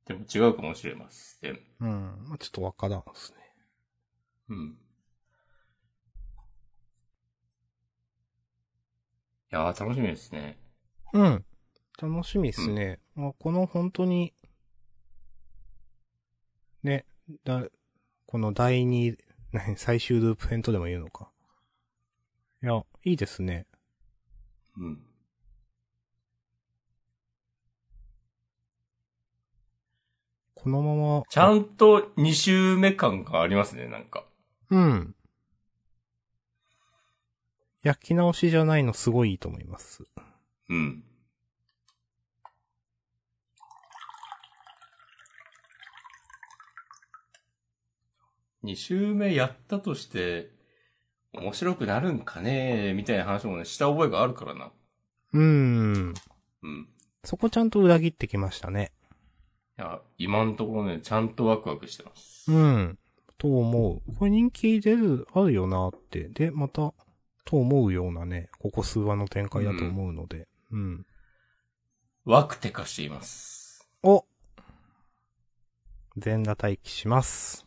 [0.05, 1.61] でも違うかもしれません。
[1.79, 2.25] うん。
[2.27, 3.37] まあ、ちょっとわからんですね。
[4.49, 4.86] うん。
[9.51, 10.57] いやー、楽しみですね。
[11.13, 11.45] うん。
[12.01, 12.99] 楽しみですね。
[13.15, 14.33] まあ、この本当に、
[16.83, 17.05] ね、
[17.43, 17.63] だ、
[18.25, 19.15] この第二、
[19.53, 21.31] 何、最終ループ編とでも言うのか。
[22.61, 23.65] いや、いいですね。
[24.77, 25.01] うん。
[30.55, 31.23] このまま。
[31.29, 34.25] ちゃんと2周目感がありますね、なんか。
[34.69, 35.15] うん。
[37.87, 40.03] 焼き直しじゃないのすごいいいと思います。
[40.69, 41.03] うん。
[48.65, 50.51] 2周目やったとして、
[51.31, 54.73] 面白くなるんかねみたいな話もね、した覚えがあるからな。
[55.31, 56.13] うーん。
[56.63, 56.89] うん。
[57.23, 58.91] そこちゃんと裏切ってきましたね。
[59.79, 62.51] いや、今のところね、ちゃんとワクワクしてます。
[62.51, 62.99] うん。
[63.37, 64.15] と思う。
[64.17, 66.27] これ人気出る、あるよなって。
[66.27, 66.93] で、また、
[67.47, 70.49] と思うようなね、ここ数話の展開だと思うので。
[70.69, 71.05] うん。
[72.25, 73.87] ワクテカしています。
[74.03, 74.25] お
[76.17, 77.65] 全裸待機します。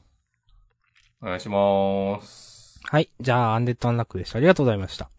[1.23, 2.79] お願いしまーす。
[2.83, 3.09] はい。
[3.21, 4.37] じゃあ、アンデッドアンラックでした。
[4.37, 5.11] ありがとうございました。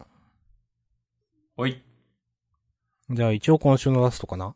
[1.57, 1.83] ほい。
[3.09, 4.55] じゃあ、一応今週のラストかな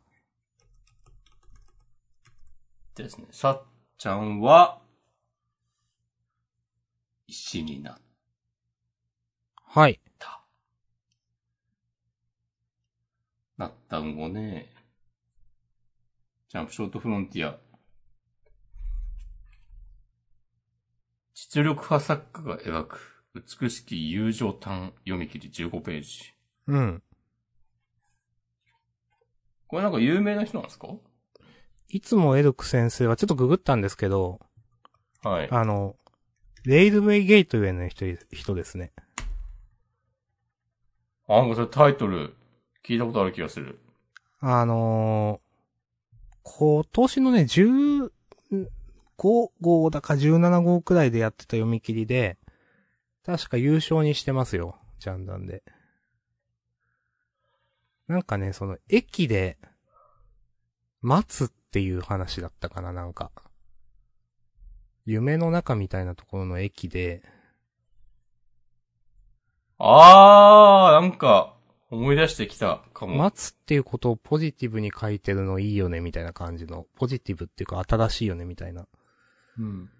[2.94, 3.26] ですね。
[3.32, 3.62] さっ
[3.98, 4.80] ちゃんは、
[7.26, 8.00] 石になっ
[9.76, 10.00] はい。
[10.18, 10.42] た。
[13.58, 14.72] なったんをね、
[16.48, 17.58] ジャンプショートフロンティア。
[21.34, 23.22] 実力派作家が描く
[23.60, 26.32] 美しき友情単読み切り15ページ。
[26.68, 27.02] うん。
[29.66, 30.88] これなんか有名な人なんですか？
[31.88, 34.40] いつもエルク先生はちょっとググったんですけど、
[35.22, 35.48] はい。
[35.50, 35.96] あの、
[36.64, 38.94] レイルウェイゲートウェイの人、人ですね。
[41.28, 42.34] あ、なんかそれタイトル
[42.84, 43.80] 聞いたことある気がする。
[44.40, 48.10] あのー、今年のね、15
[49.60, 52.38] 号だか17号くらいでやってた読み切りで、
[53.24, 55.64] 確か優勝にしてますよ、ジャンダンで。
[58.06, 59.58] なんかね、その、駅で、
[61.00, 63.32] 待つっていう話だったかな、なんか。
[65.04, 67.22] 夢の中みたいなところの駅で、
[69.78, 71.54] あー、なんか、
[71.90, 73.16] 思い出してきたかも。
[73.16, 78.86] 待つっていうことをポジティブに書いてるのいいよね、みたいな感じの、ポジティブっていうか新しいよね、みたいな。
[79.58, 79.90] うん。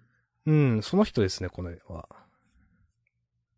[0.45, 2.07] うん、その人ですね、この絵は。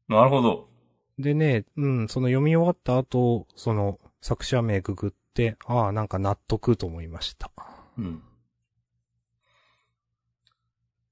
[0.07, 0.69] なるほど。
[1.17, 7.51] でね、うん、その読み終わった後、その作者名ググって、ああ、なんか納得と思いました。
[7.97, 8.23] うん。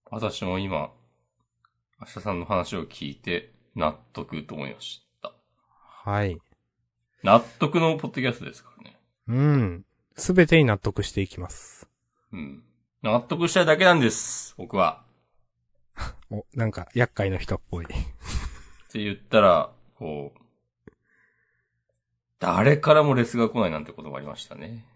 [0.09, 0.91] 私も今、
[1.99, 5.31] 明日さんの話を聞いて、納得と思いました。
[5.69, 6.37] はい。
[7.21, 8.97] 納得のポッドキャストですからね。
[9.27, 9.85] うん。
[10.15, 11.87] すべてに納得していきます。
[12.33, 12.63] うん。
[13.03, 15.03] 納得したいだけなんです、僕は。
[16.31, 17.85] お、なんか、厄介な人っぽい。
[17.85, 17.87] っ
[18.89, 20.39] て言ったら、こう、
[22.39, 24.87] 誰からもレスが来ないなんてことがありましたね。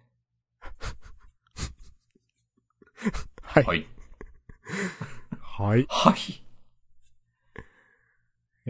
[3.44, 3.64] はい。
[3.64, 3.88] はい。
[5.40, 5.82] はい。
[5.82, 6.51] いはい。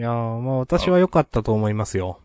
[0.02, 2.20] やー、まあ私は良かったと思いますよ。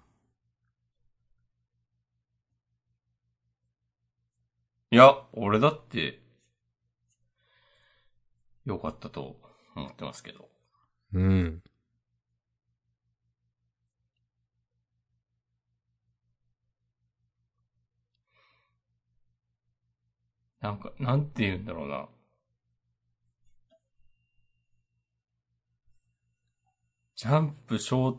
[4.92, 6.20] いや、俺だって、
[8.66, 9.38] よかったと
[9.76, 10.50] 思ってますけど。
[11.14, 11.62] うん。
[20.62, 22.08] なんか、なんて言うんだろうな。
[27.18, 28.18] ジャンプショー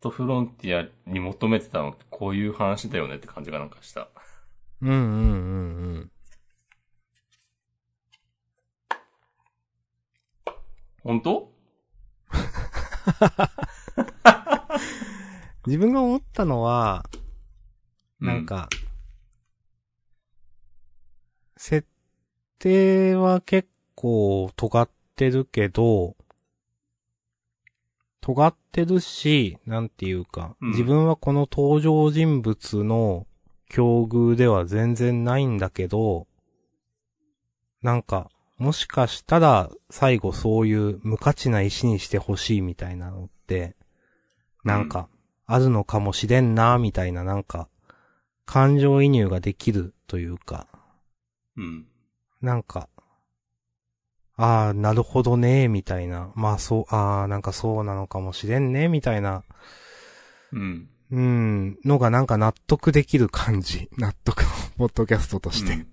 [0.00, 4.08] トフロンティアに求めてたのってこういう話だよねって感じがなんかした。
[4.82, 5.04] うんうんうんう
[6.00, 6.10] ん。
[11.04, 11.52] 本当？
[15.68, 17.08] 自分が思ったのは、
[18.18, 18.68] なん、か、
[21.56, 21.86] 設
[22.58, 26.16] 定は結構尖ってるけど、
[28.20, 30.70] 尖ってるし、なんていうか、うん。
[30.70, 33.26] 自分はこの登場人物の
[33.68, 36.26] 境遇では全然ないんだけど、
[37.82, 43.76] なんか、もしかしたら最後そういう無価値な石にしてほしいみたいなのって、
[44.64, 45.08] なんか、
[45.46, 47.68] あるのかもしれんな、みたいななんか、
[48.44, 50.66] 感情移入ができるというか、
[51.56, 51.86] うん。
[52.40, 52.88] なんか、
[54.36, 56.30] ああ、なるほどね、みたいな。
[56.34, 59.44] まあそう、ああ、なんかそうなのかもしれんね、みたいな、
[60.52, 60.88] うん。
[61.10, 63.88] うん、のがなんか納得できる感じ。
[63.96, 65.72] 納得のポッドキャストとして。
[65.72, 65.86] うん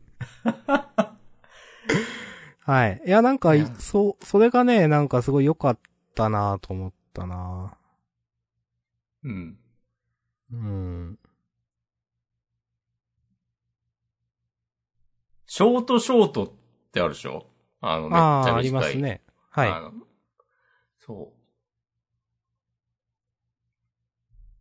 [2.66, 3.02] はい。
[3.06, 5.80] いや、なんかそう、それがね、なんかすごい良かっ
[6.16, 7.78] たなと思ったな
[9.24, 9.58] うん。
[10.52, 11.20] うん。
[15.46, 16.52] ショートショートっ
[16.92, 17.53] てあるでしょ？
[17.86, 18.60] あの、めっちああ、ゃ短い。
[18.60, 19.22] ありますね。
[19.50, 19.70] はい。
[19.70, 19.92] あの
[21.06, 21.34] そ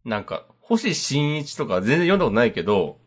[0.04, 0.08] う。
[0.08, 2.98] なんか、星新一とか全然読んだことないけど、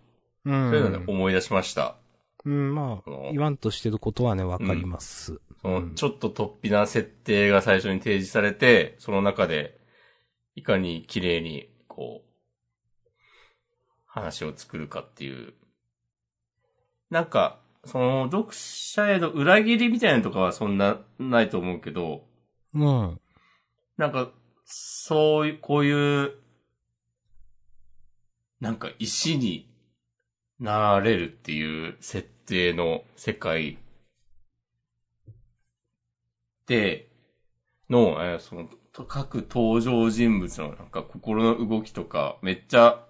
[0.46, 0.70] うん。
[0.72, 1.98] そういうので思い出しました。
[2.46, 5.42] うん、まあその、言わんとしてることはね、わかります。
[5.62, 9.78] その、うんちょっと突飛な設定が最初に提示されて、その中で、
[10.56, 12.30] いかに綺麗に、こう、
[14.06, 15.56] 話を作るかっていう。
[17.10, 22.28] なんか、その、読者への裏切りみたいなのとかはそんな、ないと思うけど、
[22.74, 23.22] うん。
[23.98, 24.32] なんか、
[24.66, 26.34] そういう、こういう、
[28.60, 29.70] なんか石に
[30.60, 33.78] なれるっていう設定の世界
[36.68, 37.10] で、
[37.90, 43.06] の、えーその、と各登場人物のなんか心の動きとか、めっちゃ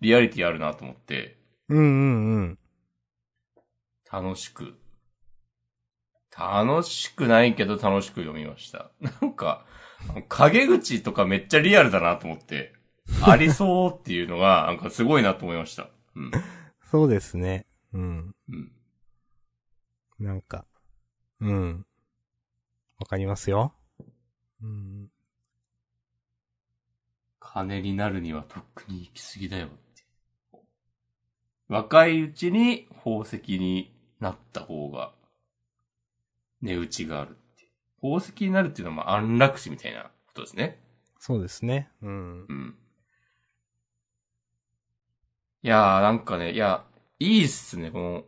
[0.00, 1.38] リアリティあるなと思って、
[1.68, 2.58] うんうんうん。
[4.14, 4.74] 楽しく、
[6.38, 8.92] 楽しくないけど楽しく読みました。
[9.20, 9.66] なんか、
[10.28, 12.74] 影口とかめっちゃリアルだなと思って、
[13.26, 15.88] ありそうっていうのが、なんかすごいなと思いました。
[16.14, 16.30] うん。
[16.92, 17.66] そうですね。
[17.92, 18.36] うん。
[18.48, 18.72] うん。
[20.20, 20.64] なんか、
[21.40, 21.86] うん。
[22.98, 23.74] わかりますよ。
[24.62, 25.10] うん。
[27.40, 30.04] 金になるにはとっくに行き過ぎだよって。
[31.66, 35.12] 若いうちに宝石になった方が、
[36.62, 37.68] 値打ちがあるって。
[38.00, 40.80] 宝石になるっていうのはまあ安楽死みたいなことですね。
[41.18, 41.90] そうですね。
[42.02, 42.52] うんう。
[42.52, 42.74] ん。
[45.62, 46.84] いやー、なんかね、いや、
[47.18, 48.24] いいっすね、この、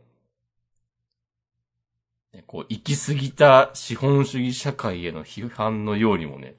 [2.33, 6.55] ねこう、行き過ぎた資本主義社会への批判のようにもね、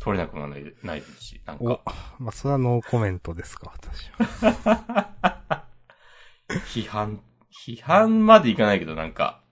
[0.00, 5.64] 取れなくならないないですし、なんおか、、まあ、それはノーコメントですか、私は。
[6.74, 7.22] 批判、
[7.52, 9.42] 批判までいかないけど、なんか、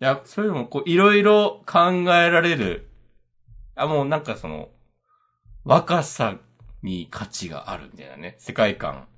[0.00, 2.88] いや、そういうのも、こう、いろいろ考えられる。
[3.74, 4.68] あ、もうなんかその、
[5.64, 6.38] 若さ
[6.82, 9.08] に価値があるみたいなね、世界観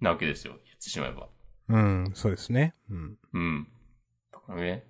[0.00, 0.54] なわけですよ。
[0.64, 1.28] 言ってしまえば。
[1.68, 2.74] うん、そうですね。
[2.90, 3.18] うん。
[3.32, 3.68] うん。
[4.32, 4.86] とかね。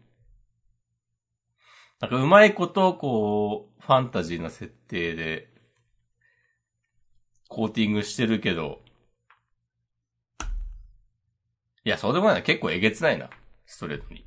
[2.01, 5.49] なんかうまいこと、こう、ファンタジーな設定で、
[7.49, 8.84] コーティングしてるけど、
[11.85, 12.43] いや、そうでもないな。
[12.43, 13.31] 結構えげつないな。
[13.67, 14.25] ストレートに。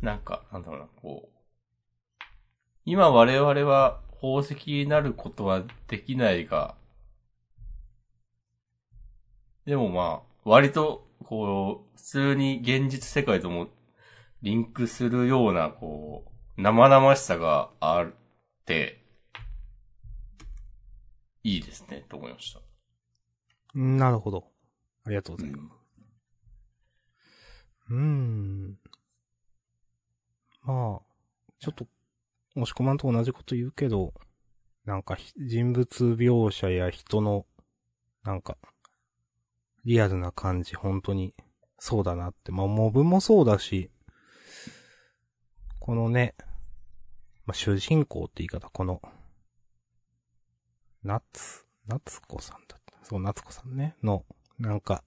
[0.00, 1.38] なんか、なんだろうな、こう。
[2.84, 6.74] 今我々は宝石になることはできないが、
[9.66, 13.68] でもまあ、割と、こう、普通に現実世界とも
[14.42, 18.12] リンクするような、こう、生々しさがあっ
[18.66, 19.00] て、
[21.44, 22.60] いいですね、と思いました。
[23.78, 24.44] なるほど。
[25.06, 25.62] ありがとうございます。
[27.90, 28.76] うーん。
[30.64, 31.00] まあ、
[31.60, 31.86] ちょっと、
[32.56, 34.12] 押し込まんと同じこと言うけど、
[34.84, 37.46] なんかひ人物描写や人の、
[38.24, 38.58] なんか、
[39.84, 41.36] リアルな感じ、本当に、
[41.78, 42.50] そうだなって。
[42.50, 43.92] まあ、モブもそうだし、
[45.78, 46.34] このね、
[47.48, 49.00] まあ、主人公って言い方、この、
[51.02, 52.98] 夏、夏子さんだった。
[53.02, 54.26] そう、夏子さんね、の、
[54.58, 55.02] なんか、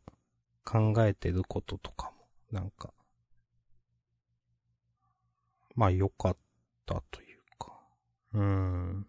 [0.65, 2.11] 考えてることとか
[2.51, 2.95] も、なんか、
[5.75, 6.37] まあ良かっ
[6.87, 7.79] たというか、
[8.33, 9.07] うーん。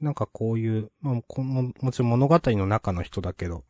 [0.00, 3.64] なんかこういう、まあこの、もちろん物語の中の人だけど、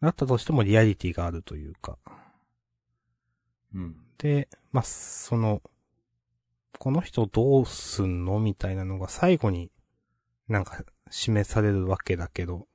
[0.00, 1.98] だったとしてもリアリティがあるというか、
[3.72, 3.96] うん。
[4.18, 5.62] で、まあ、その、
[6.78, 8.38] この人どうすんの？
[8.38, 9.70] みたいなのが最後に
[10.48, 12.66] なんか示されるわけだけど、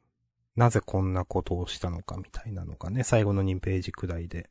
[0.56, 4.50] なぜこんなことをしたのかみたいなのがね、最後の2ページくらいで。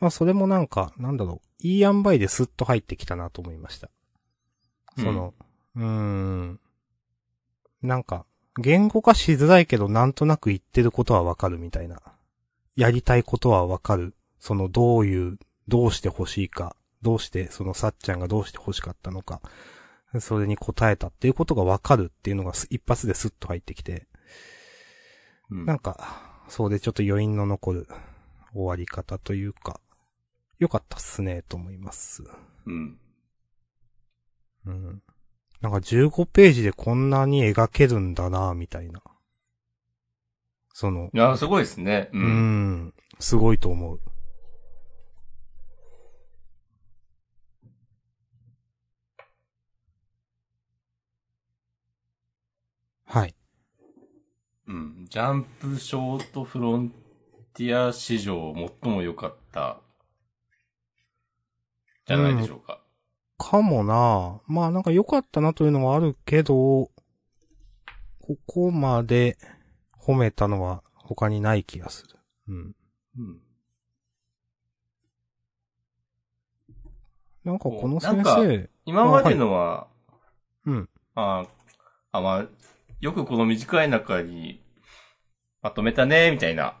[0.00, 3.90] まあそれもなんか、なんだろう、いい塩梅でスッと入ってきたなと思いました。
[4.96, 5.34] その、
[5.76, 6.60] うーん、
[7.82, 8.24] なんか、
[8.58, 12.00] 言語化しづらいけどなんとなく言ってることはわかるみたいな。
[12.76, 14.14] やりたいことはわかる。
[14.38, 16.74] そのどういう、どうして欲しいか。
[17.02, 19.40] どうして、そのさっちゃんがどうして欲しかったのか。
[20.18, 24.06] それに答えたっていうことがわかるっていうのがす一発でスッと入ってきて。
[25.50, 27.88] うんなんか、そうでちょっと余韻の残る
[28.52, 29.80] 終わり方というか、
[30.58, 32.22] 良かったっすね、と思います。
[32.66, 32.98] うん。
[34.66, 35.02] うん。
[35.60, 39.02] なんか15ページでこんなに描けるんだな、みたいな。
[40.72, 42.10] その、いや、すごいですね。
[42.12, 42.18] う。
[42.18, 44.00] うんん、すごいと思う。
[53.04, 53.34] はい。
[54.68, 55.06] うん。
[55.08, 56.90] ジャンプショートフロン
[57.54, 59.80] ティア史上最も良かった、
[62.06, 62.80] じゃないでしょうか。
[63.38, 66.90] かもなまあなんか良かったなというのはあるけど、こ
[68.46, 69.38] こまで
[69.98, 72.16] 褒めたのは他にない気がする。
[72.48, 72.76] うん。
[73.18, 73.40] うん。
[77.44, 79.88] なんかこの先生、今までのは、
[80.66, 80.88] うん。
[81.14, 81.46] あ
[82.12, 82.46] あ、まあ、
[83.00, 84.62] よくこの短い中に
[85.62, 86.76] まとめたね、みたいな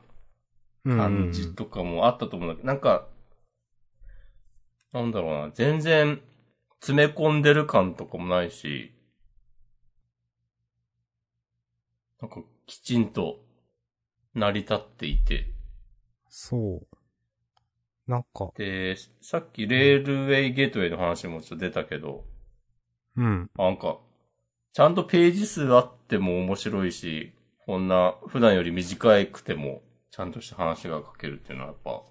[0.84, 3.06] うん感じとかもあったと思うんだけど、なんか、
[4.92, 6.20] なんだろうな、全然
[6.80, 8.92] 詰め込んでる感とかもないし、
[12.20, 13.40] なんかきちんと
[14.34, 15.54] 成り立っていて、
[16.28, 16.96] そう。
[18.06, 22.24] なんか、で、さっきレールウェイゲートウェイの話もちょっと出たけど、
[23.16, 23.50] うん。
[23.56, 23.98] なんか、
[24.72, 27.32] ちゃんとページ数あっても面白いし、
[27.64, 32.02] こんな普段より短くても、ちゃんとした話が書けるっていうのはやっぱ、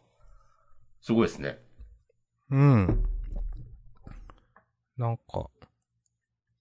[1.02, 1.60] すごいですね。
[2.50, 3.04] うん。
[4.98, 5.50] なんか、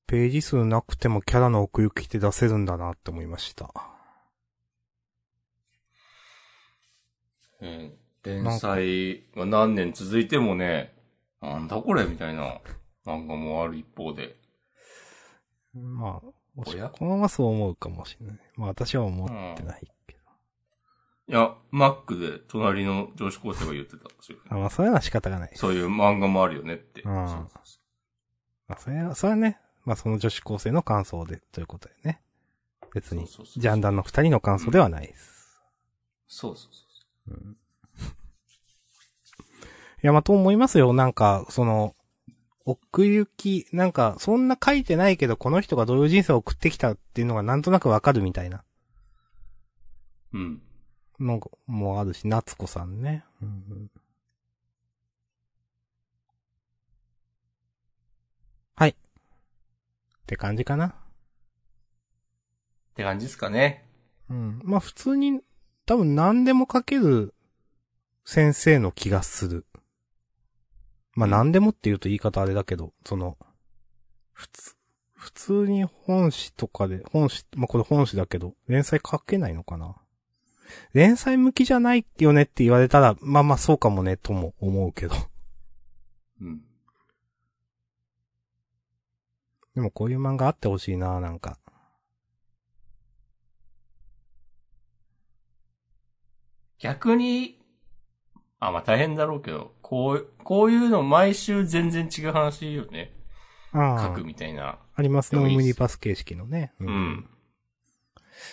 [0.08, 3.72] ページ数なくてもキャラの奥行きって出せるんだなって思いました。
[7.60, 7.92] うん。
[8.24, 10.92] 連載が何年続いてもね、
[11.40, 12.60] なんだこれみたいな
[13.06, 14.36] 漫画もある一方で。
[15.74, 16.88] まあ、もしおや？
[16.88, 18.38] このままそう思うかもしれない。
[18.56, 20.18] まあ私は思ってないけど。
[21.28, 24.38] いや、マックで隣の女子高生が言ってたんですよ。
[24.48, 25.52] あまあそういうのは仕方がない。
[25.54, 27.02] そういう漫画もあるよねって。
[27.02, 27.78] うんそうそうそ
[28.66, 32.20] まあそれは、それはね、まあその女子高生の感想で、ということでね。
[32.92, 35.60] 別に、そうそうそうジャンダンの二人の感想ではないです。
[36.26, 37.38] そうそうそう
[40.02, 40.92] いや、まあと思いますよ。
[40.92, 41.94] なんか、その、
[42.70, 48.62] 奥行き、なんか、そんな書いてないけど、この人がどういう人生を送ってきたっていうのがなんとなくわかるみたいな
[50.34, 50.62] うん。
[51.18, 53.24] のもあるし、夏子さんね。
[53.40, 53.90] うんうん
[58.74, 58.90] はい。
[58.90, 58.94] っ
[60.26, 60.88] て感じかな。
[60.88, 60.92] っ
[62.94, 63.88] て感じですかね。
[64.28, 64.60] うん。
[64.62, 65.40] まあ普通に、
[65.86, 67.34] 多分何でも書ける
[68.26, 69.64] 先生の気がする。
[71.18, 73.36] まあ何でもって言うと言い方あれだけど、その、
[74.32, 74.76] 普通、
[75.14, 79.96] 普通に本誌とかで、本誌、まあこれ本誌だけど、連載書けないのかな？
[80.92, 85.16] 連載向きじゃないよねって言われたら、まあまあそうかもね、とも思うけど。
[86.40, 86.60] うん。
[89.74, 91.58] でもこういう漫画あってほしいな、なんか。
[96.78, 97.57] 逆に、
[98.60, 103.12] あ、まあ大変だろうけど、こう、こういうの毎週全然違う話よね。
[103.72, 104.78] ああ書く、みたいな。
[104.94, 106.72] ありますね、オムニバス形式のね。
[106.80, 107.28] ううん。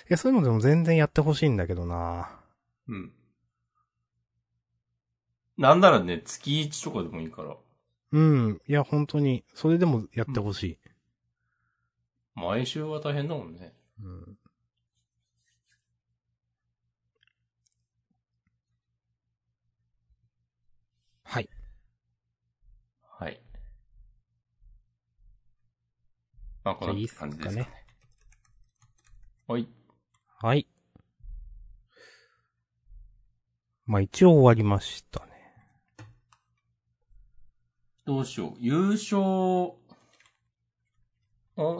[0.03, 2.39] いや、そういうのでも全然やってほしいんだけどな。
[2.88, 3.12] うん。
[5.58, 7.56] なんならね、月1とかでもいいから、
[8.12, 8.62] うん。
[8.68, 10.78] いや、本当に、それでもやってほしい。
[12.36, 13.74] 毎週は大変だもんね。
[14.01, 14.38] うん。
[21.24, 21.49] はい。
[23.20, 23.41] はい。
[26.66, 27.70] まあ、こんな感じですかね。
[29.47, 29.68] はい。
[30.41, 30.68] はい。
[33.86, 35.32] まあ一応終わりましたね。
[38.03, 38.53] どうしよう。
[38.59, 39.78] 優勝を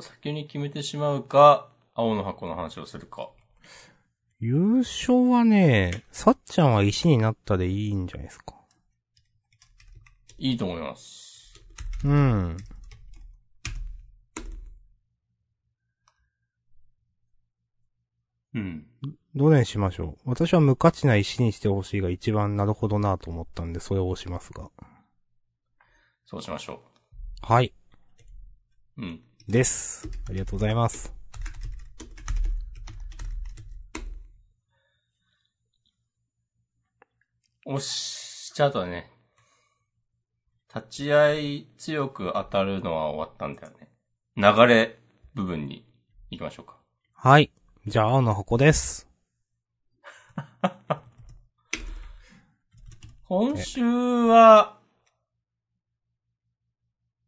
[0.02, 3.32] 先に決めてしまうか、青の箱の話をするか。
[4.40, 8.54] 優勝はね、さっちゃんは石になったでいいんじゃないですか。
[10.38, 11.64] いいと思います。
[12.04, 12.58] うん。
[18.56, 18.86] うん。
[19.36, 24.70] どれにしましょう私は無価値な石にしてほしいが一番なるほどなと思ったんで、それを押しますが。
[26.26, 26.78] そうしましょう。
[27.41, 27.74] はい。
[28.97, 29.22] うん。
[29.47, 30.10] です。
[30.30, 31.14] ありがとうございます。
[37.66, 39.12] 押しちゃうとね、
[40.74, 43.89] 立ち合い強く当たるのは終わったんだよね。
[44.38, 44.97] 流れ
[45.34, 45.86] 部分に
[46.30, 46.78] 行きましょうか。
[47.14, 47.51] はい。
[47.88, 49.08] じゃあ、青の箱です。
[53.28, 54.80] 今週は、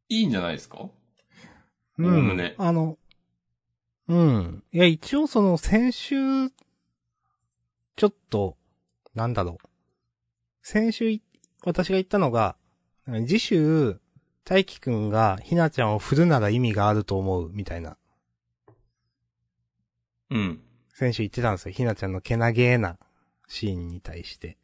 [0.09, 0.79] いいんじゃないですか？
[0.79, 2.97] うおおむねあの、
[4.07, 4.63] うん。
[4.71, 8.57] いや、一応その、先週、ちょっと、
[9.13, 9.67] なんだろう。
[10.63, 11.21] 先週い、
[11.63, 12.55] 私が言ったのが、
[13.27, 13.99] 次週、
[14.43, 17.97] 大輝くんがひなちゃんを振るなら意味があると思う、みたいな。
[20.29, 20.61] うん。
[20.93, 21.71] 先週言ってたんですよ。
[21.71, 22.97] ひなちゃんのけなげな
[23.47, 24.57] シーンに対して。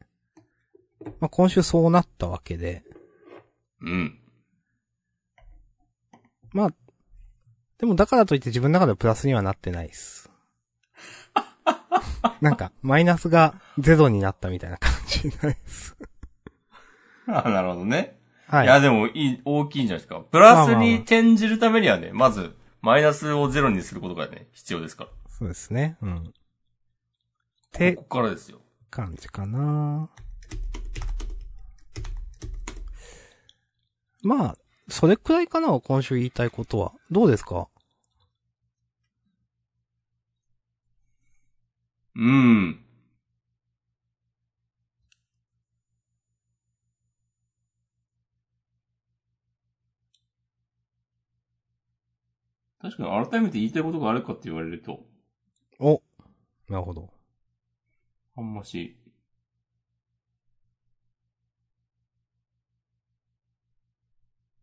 [1.20, 2.84] まあ、今週そうなったわけで。
[3.82, 4.20] うん。
[6.52, 6.74] まあ、
[7.78, 10.30] でもだからといって自分の中ではプラスにはなってないです。
[12.42, 15.98] なんか、マイナスがゼロになったみたいな感じないです。
[17.28, 18.68] あ、なるほどね。、はいい。
[18.68, 20.20] や、でも、いい、大きいんじゃないですか。
[20.20, 25.10] プラスにあ転じるためにはね、まず、マイナスをゼロにすることがね、必要ですから。
[25.44, 25.98] そうですね。
[26.02, 26.18] うん。
[26.20, 26.32] っ
[27.74, 28.62] てここからですよ。
[28.90, 30.10] 感じかな
[34.22, 36.94] まあ、それくらいかな、今週言いたいことは。
[37.12, 37.68] どうですか？
[42.16, 42.80] うん。
[52.80, 55.12] 確かに改めて言いたいことがあるかって言われると、
[55.86, 56.02] お、
[56.70, 57.10] なるほど。
[58.38, 58.96] あんまし。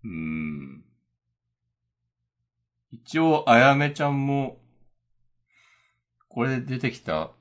[0.02, 0.82] うーん。
[2.90, 4.62] 一応、あやめちゃんも、
[6.30, 7.32] これで出てきた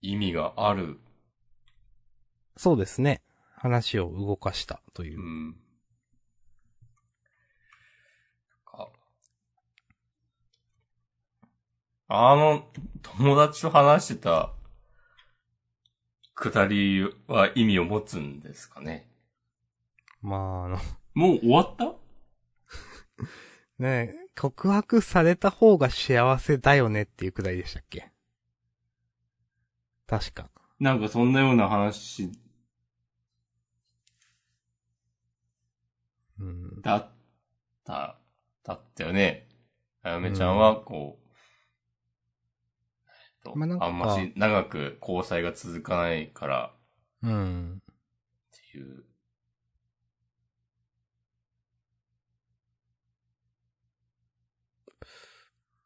[0.00, 1.00] 意味がある。
[2.56, 3.22] そうですね。
[3.56, 5.22] 話を動かしたというう。
[5.22, 5.61] ん。
[12.14, 12.66] あの、
[13.02, 14.52] 友達と話してた、
[16.34, 19.08] くだりは意味を持つんですかね？
[20.20, 20.78] まあ、あの、
[21.14, 21.94] もう終わった？
[23.78, 28.10] ねえ告白された方が幸せだよねっていうくらいでしたっけ？
[30.06, 30.50] 確か。
[30.80, 32.30] なんかそんなような話
[36.38, 36.82] うん。
[36.82, 37.10] だっ
[37.84, 38.18] た、
[38.64, 39.48] だったよね。
[40.02, 41.21] あやめちゃんは、こう、えっと、
[43.54, 46.72] まあなんかあんまし長く交際が続かないから
[47.22, 47.82] うん。
[47.86, 47.94] っ
[48.72, 49.04] ていう。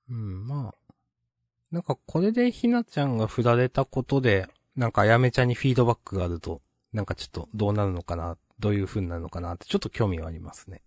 [0.09, 0.87] うん、まあ。
[1.71, 10.83] なんかこれでひなちゃんが振られたことで、なんかあやめちゃんにフィードバックがあると、なんかちょっとどうなるのかな、どういう風になるのかなってちょっと興味はありますね。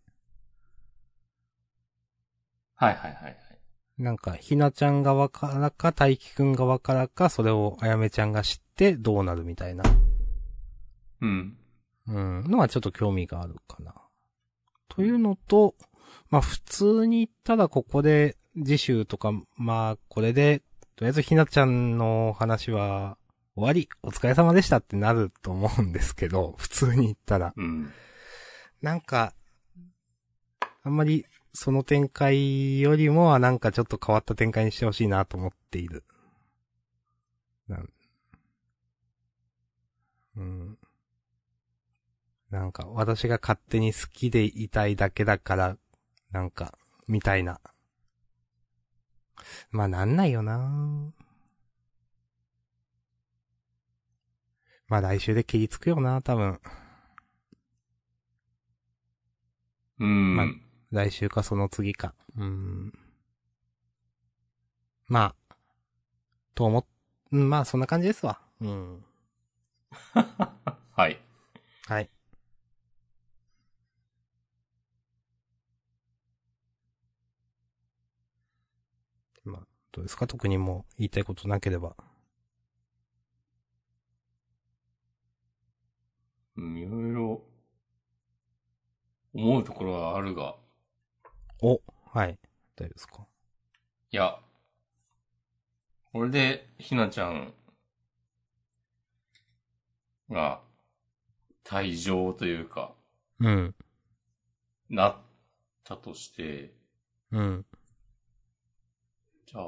[2.76, 3.49] はいはいはいはい。
[4.00, 9.84] なんかひなちゃん側からか大輝くん側からか、それをあやめちゃんが知ってどうなるみたいな、
[11.22, 11.58] うん。
[12.08, 13.94] うん、のはちょっと興味があるかな。
[14.88, 15.76] というのと、
[16.30, 20.62] まあ普通に言ったらここで次週とか、まあこれで、
[20.96, 23.18] とりあえずひなちゃんの話は
[23.56, 27.54] 終わり、お疲れ様でしたってなると思うんですけど、普通に言ったら。
[27.54, 27.92] うん。
[28.82, 29.34] なんか、
[30.84, 36.04] あんまりその展開よりもはなんかちょっと変わった展開にしてほしいなと思っている。
[37.68, 37.90] なん
[40.38, 40.78] うん。
[42.50, 45.78] なんか私が勝手に好きでいたいだけだから、
[46.32, 46.78] なんか、
[47.08, 47.60] みたいな。
[49.72, 51.14] まあなんないよな
[54.88, 56.60] まあ来週で切りつくよな多分。
[60.00, 60.36] うん。
[60.36, 62.16] まあ来週かその次か。
[62.36, 62.94] うーん。
[65.08, 65.56] まあ、
[66.56, 66.86] と思っ、
[67.32, 68.40] うんまあそんな感じですわ。
[68.62, 69.04] うん。
[70.92, 71.20] はい。
[71.88, 72.10] はい。
[79.46, 79.62] まあ、
[79.92, 80.28] どうですか？
[80.28, 81.96] 特にもう言いたいことなければ。
[86.58, 87.42] うん、いろいろ、
[89.34, 90.56] 思うところはあるが、
[91.62, 92.40] お、はい。
[92.76, 93.28] 大丈夫ですか？
[94.12, 94.40] いや、
[96.14, 97.54] これで、ひなちゃん
[100.30, 100.62] が、
[101.66, 102.94] 退場というか、
[103.40, 103.76] うん。
[104.90, 105.18] なっ
[105.84, 106.74] たとして、
[107.32, 107.66] うん。
[109.46, 109.60] じゃ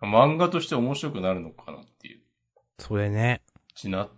[0.00, 2.20] あ、漫画として面白くなるのかなっていう。
[2.78, 3.42] それね。
[3.74, 4.10] ちなっ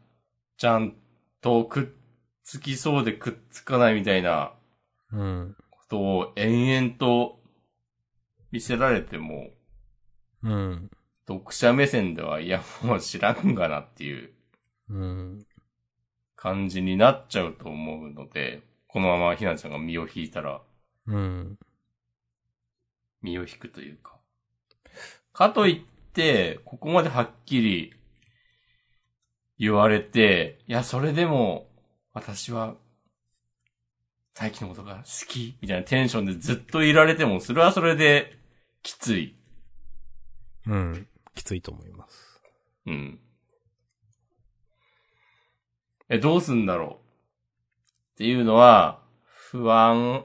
[0.57, 0.97] ちゃん
[1.41, 1.87] とくっ
[2.43, 4.53] つきそうでくっつかないみたいな
[5.13, 5.57] うん。
[5.71, 7.41] ことを延々と
[8.51, 9.51] 見せられても、
[10.43, 10.91] うん。
[11.27, 14.33] 読者目線では、いや、もう知らんがなっていう
[14.91, 15.47] うん。
[16.37, 20.61] 感じになっちゃうと思うので、このままひなちゃんが身を引いたら、
[21.07, 21.59] うん。
[23.23, 24.19] 身を引くというか。
[25.33, 27.95] かといって、ここまではっきり
[29.59, 31.69] 言われて、いや、それでも、
[32.13, 32.77] 私は、
[34.35, 38.37] 大輝のことが好き、みたいなテンションでずっといられても、それはそれで、
[38.83, 39.37] きつい。
[40.67, 41.07] うん。
[41.35, 42.43] きついと思います。
[42.87, 43.21] うん。
[46.09, 50.25] え、どうすんだろうっていうのは、不安、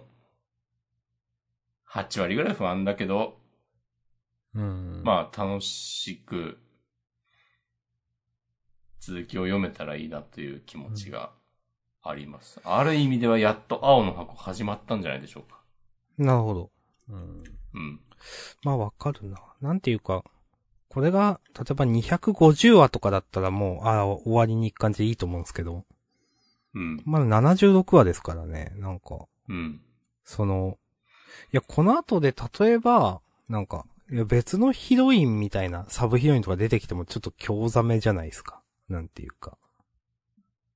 [1.91, 3.39] 8割ぐらい不安だけど、
[4.55, 5.03] うん。
[5.03, 6.57] まあ楽しく、
[8.99, 11.32] 続きを読めたらいいなという気持ちが
[12.02, 12.60] あります。
[12.64, 15.60] ある意味ではやっと青の箱始まったんじゃないでしょうか。
[16.18, 16.72] なるほど。
[17.10, 17.43] うん。
[17.74, 18.00] うん。
[18.64, 19.38] まあわかるな。
[19.62, 20.24] なんていうか、
[20.89, 25.86] これが、例えば250話とかだったらもう、ああ、終わりに行く感じでいいと思うんですけど、
[26.74, 27.02] うん。
[27.06, 29.82] まだ76話ですからね、なんか、うん。
[30.24, 30.78] その、
[31.52, 38.62] いや、この後で例えば、なんか、いや別のヒロインみたいなサブヒロインとか出てきてもちょっと興ざめじゃないですか。
[38.88, 39.58] なんていうか。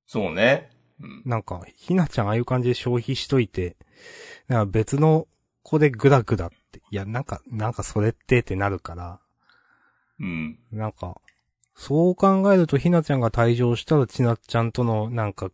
[0.06, 0.70] そうね。
[1.00, 1.22] うん。
[1.24, 3.76] なんか、ひなちゃんああいう感じで消費しといて、
[4.48, 5.26] なんか別の
[5.62, 9.20] 子でグダグダって、いや、なんか、なんかそれってってなるから、
[10.20, 10.58] うん。
[10.72, 11.20] なんか、
[11.74, 15.50] そう考えるとひなちゃんが退場したらちなっちゃんとのなんか、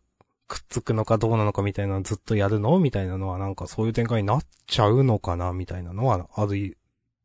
[0.47, 2.77] くっつくのかどうなのかみたいなのずっとやるの？
[2.77, 5.53] みたいなのはなんかそういう展開になっちゃうのかな？
[5.53, 6.75] みたいなのはあり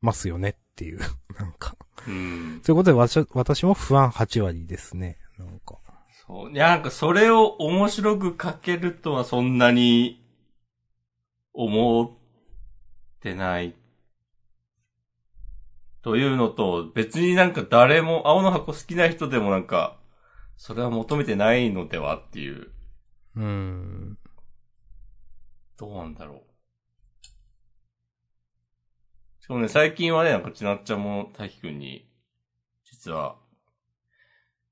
[0.00, 1.00] ますよねっていう。
[1.36, 1.76] なんか。
[2.06, 2.60] うん。
[2.64, 5.18] ということで私私も不安8割ですね。
[5.38, 5.76] なんか。
[6.26, 6.52] そう。
[6.52, 10.22] いや、なんかそれを面白く書けるとはそんなに
[11.52, 13.74] 思ってない。
[16.02, 19.98] というのと、別になんか誰も青の箱好きな人でもなんか、
[20.56, 22.70] それは求めてないのではっていう、
[23.36, 24.18] うーん。
[25.76, 26.42] どうなんだろう。
[29.40, 32.08] しかもね、最近はね、なんかちなっちゃんも大輝くんに、
[32.84, 33.36] 実は、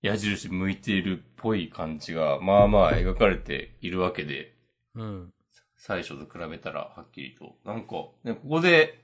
[0.04, 4.54] 矢印向いているっぽい感じが、まあまあ描かれているわけで、
[4.94, 5.32] うん。
[5.78, 7.56] 最初と比べたらはっきりと。
[7.64, 9.02] なんか、ね、ここで、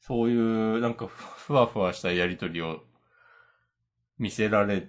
[0.00, 2.80] そういう、なんかふ、ふわふわしたやりとりを
[4.18, 4.88] 見せられ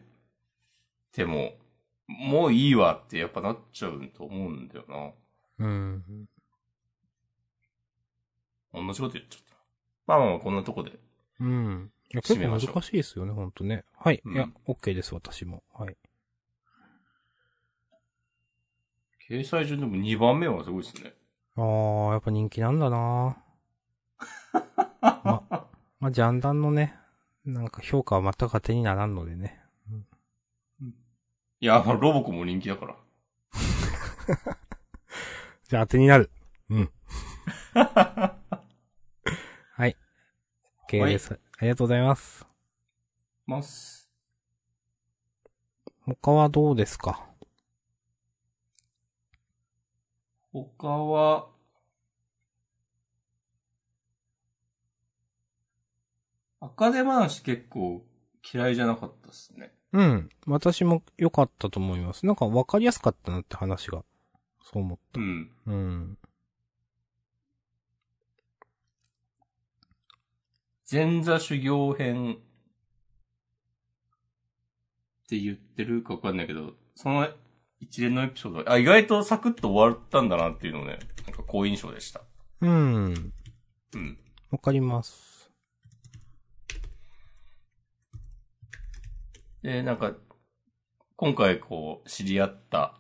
[1.12, 1.52] ても、
[2.08, 4.86] もういいわってやっぱなっちゃうと思うんだよ
[5.60, 5.66] な。
[5.66, 6.04] うん。
[8.74, 9.56] 同じこと言っちゃった。
[10.08, 10.94] まあまあまあ、こんなとこで。
[11.42, 11.92] うん。
[12.14, 13.84] いや結構難しいですよね、ほんとね。
[13.98, 14.22] はい。
[14.24, 15.64] うんいや、OK です、私も。
[15.74, 15.98] はい。
[19.30, 21.14] 掲載順でも2番目はすごいですね。
[21.56, 23.38] あー、やっぱ人気なんだな
[25.02, 25.68] ま、
[26.00, 26.96] まあ、ジャンダンのね、
[27.44, 29.62] なんか評価は全く当てにならんのでね。
[31.60, 32.96] いや、ロボコも人気だから。
[35.68, 36.30] じゃあ当てになる。
[36.70, 36.92] うん。
[37.74, 38.38] は
[39.88, 39.98] い。
[40.88, 41.40] OK です。
[41.58, 42.46] ありがとうございます。
[43.46, 44.12] ます。
[46.06, 47.26] 他はどうですか？
[50.52, 51.48] 他は、
[56.60, 58.06] 赤手話結構
[58.54, 59.74] 嫌いじゃなかったっすね。
[59.94, 60.30] うん。
[60.48, 62.26] 私も良かったと思います。
[62.26, 64.04] なんか分かりやすかったなって話が。
[64.62, 65.22] そう思った。
[65.22, 65.52] うん。
[65.68, 66.18] うん。
[70.90, 72.38] 前座修行編っ
[75.28, 77.28] て言ってるかわかんないけど、その
[77.80, 82.22] 一連のエピソード、あ、意外とサクッと終わったんだなっていうのね、なんか好印象でした。
[82.62, 83.34] うん。
[83.94, 84.18] うん。
[84.52, 85.52] わかります。
[89.64, 90.14] で、なんか、
[91.16, 92.96] 今回こう、知り合った、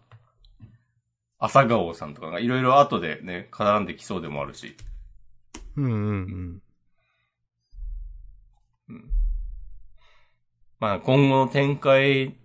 [1.38, 4.76] 朝顔さんとかがいろいろ後でね、絡んできそうでもあるし、
[5.76, 6.62] うんうんうん。
[8.90, 9.12] うん。
[10.80, 12.36] まあ、今後の展開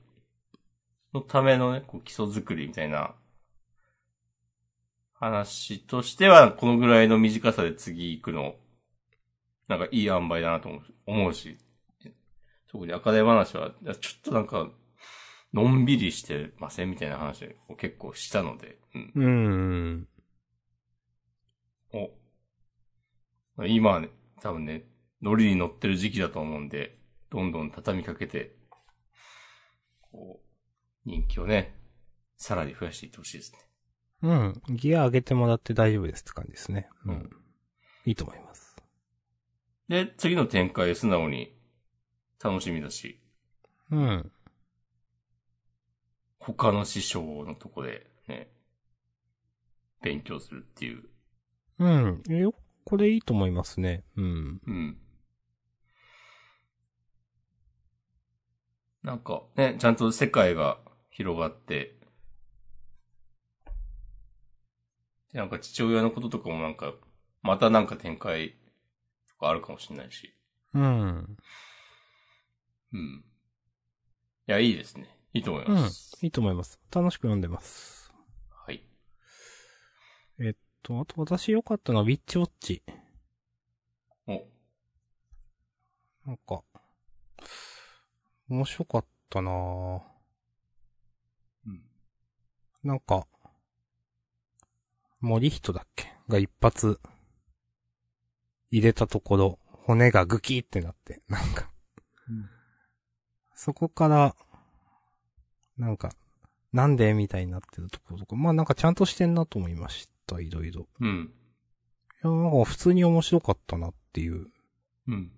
[1.12, 3.14] のためのね、こう基礎作りみたいな
[5.14, 8.56] 話としては、このぐらいの短さで次行くの、
[9.68, 11.58] なんかいい塩梅だなと思う思うし、
[12.68, 14.70] 特に赤手話は、ちょっとなんか、
[15.52, 19.12] のんびりしてませんみたいな話を結構したので、うん。
[19.14, 20.08] うん
[21.92, 22.08] うん。
[23.58, 23.66] お。
[23.66, 24.10] 今はね、
[24.40, 24.84] 多分ね、
[25.22, 26.98] ノリに乗ってる時期だと思うんで、
[27.30, 28.56] どんどん畳みかけて、
[30.00, 31.76] こう、人気をね、
[32.36, 33.58] さらに増やしていってほしいですね。
[34.22, 34.62] うん。
[34.76, 36.88] ギア上げてもらって大丈夫ですって感じですね。
[37.04, 37.30] ううんん。
[38.06, 38.76] いいと思います。
[39.88, 41.56] で、次の展開素直に
[42.42, 43.20] 楽しみだし、
[43.90, 44.32] うん。
[46.38, 48.50] 他の師匠のとこでね、
[50.02, 51.04] 勉強するっていう。
[51.78, 52.22] うん。
[52.30, 52.54] えよ、
[52.84, 54.04] これいいと思いますね。
[54.16, 54.60] うん。
[54.66, 54.98] うん。
[59.02, 60.78] なんかね、ちゃんと世界が
[61.10, 61.96] 広がって、
[65.32, 66.92] でなんか父親のこととかもなんか、
[67.42, 68.56] またなんか展開
[69.28, 70.34] とかあるかもしれないし。
[70.74, 71.36] うん。
[72.92, 73.24] うん。
[74.48, 75.08] いや、いいですね。
[75.32, 76.18] いいと思います。
[76.22, 76.80] いいと思います。
[76.90, 78.12] 楽しく読んでます。
[78.50, 78.84] はい。
[80.40, 82.82] えっと、あと私良かったのはウィッチウォッチ。
[84.26, 84.32] お、
[86.26, 86.62] なんか、
[88.50, 90.00] 面白かったなぁ
[91.66, 91.82] うん。
[92.82, 93.28] なんか、
[95.20, 96.12] 森人だっけ？
[96.28, 96.98] が一発、
[98.72, 101.70] 入れたところ、骨がグキーってなって、なんか、
[103.54, 104.34] そこから、
[105.76, 106.12] なんか、
[106.72, 110.88] なんでみたいになってるところとか、まあなんかちゃんとしてんなと思いました、いろいろ。
[110.98, 111.32] うん。
[112.24, 114.48] いや、なんか普通に面白かったなっていう。
[115.06, 115.32] うん。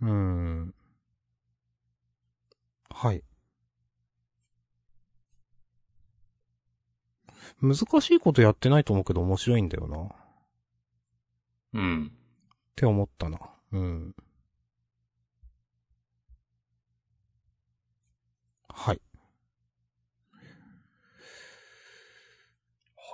[0.00, 0.74] うーん。
[2.92, 3.24] はい。
[7.60, 9.98] 難しいことやってないと思うけど面白いんだよな。
[10.02, 10.08] っ
[11.74, 12.12] うん。
[12.76, 13.38] て思ったな。
[13.72, 14.14] うん。
[18.68, 19.00] はい。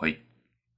[0.00, 0.22] はい。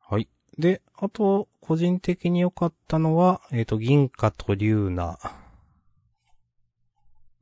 [0.01, 0.29] はい。
[0.59, 5.19] で、あと、個人的に良かったのは、えっ、と、銀貨と竜ナ。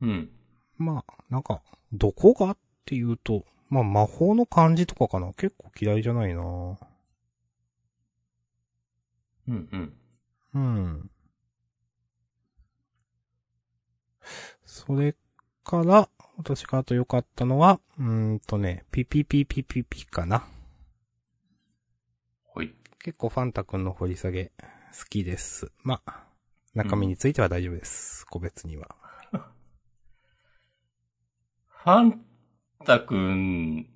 [0.00, 0.37] うん。
[0.78, 1.62] まあ、なんか、
[1.92, 5.32] どこがっていうと、まあ魔法の感じとかかな。
[5.34, 6.78] 結構嫌いじゃないなうん。
[9.48, 9.92] うん。
[10.54, 11.10] うん。
[14.64, 15.14] それ
[15.64, 20.46] から、私があと良かったのは、うーんとね、ピピピピピピかな。
[22.54, 22.72] はい。
[23.00, 24.52] 結構ファンタ君の掘り下げ
[24.98, 25.72] 好きです。
[25.82, 26.24] まあ、
[26.74, 28.24] 中身については大丈夫です。
[28.26, 28.96] 個別には。
[31.84, 32.20] ファン
[32.84, 33.88] タ君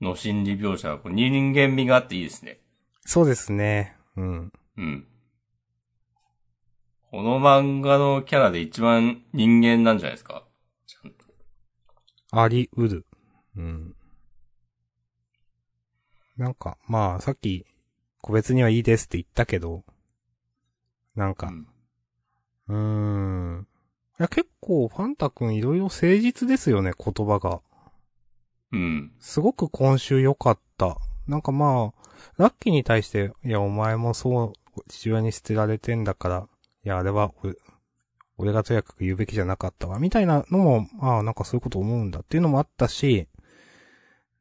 [0.00, 2.60] の心理描写はこう人間味があっていいですね。
[3.06, 3.96] そうですね。
[4.16, 4.52] うん。
[4.76, 5.06] うん。
[7.10, 10.44] この漫画のキャラで一番人間なんじゃないですか？
[10.86, 11.24] ちゃんと。
[12.32, 13.06] ありうる。
[13.56, 13.94] うん。
[16.36, 17.66] なんか、まあ、さっき、
[18.20, 19.84] 個別にはいいですって言ったけど、
[21.14, 21.66] なんか、うん。
[22.68, 23.68] うーん。
[24.18, 27.60] いや、結構、ファンタ君いろいろ誠実ですよね、言葉が。
[28.72, 29.12] うん。
[29.20, 30.98] すごく今週良かった。
[31.28, 36.48] なんかまあ、ラッキーに対して、いや、お前もそう、父親に捨てられてんだから、
[36.84, 37.54] いや、あれは俺、
[38.38, 43.28] 俺がとやかく言うべきじゃなかったわ、みたいなのも、ああ、なんかそういうこと思うんだっていうのもあったし、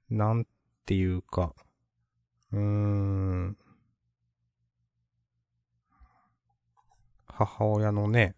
[0.10, 0.48] なん
[0.88, 1.54] ていうか、
[2.52, 3.58] うーん。
[7.28, 8.36] 母親のね、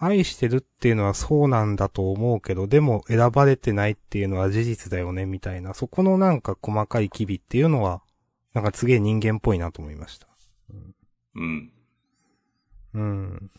[0.00, 5.74] 愛してるっていうのはそうなんだと思うけど、でも選ばれてないっていうのは事実だよね、みたいな。
[5.74, 8.00] そこのなんか細かい機微っていうのは、
[8.54, 10.28] なんかすげえ人間っぽいなと思いました。
[11.34, 11.72] うん。
[12.94, 13.50] うん。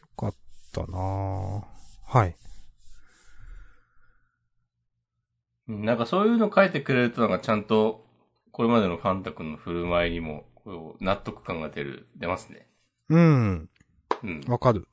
[0.00, 0.34] よかっ
[0.72, 1.62] たなぁ
[2.06, 2.36] はい。
[5.66, 8.06] なんかそういうの書いてくれるとなんかちゃんと、
[8.52, 10.44] これまでのファンタ君の振る舞いにも、
[11.00, 12.68] 納得感が出る、出ますね。
[13.08, 13.68] うん。
[14.22, 14.44] うん。
[14.46, 14.86] わかる。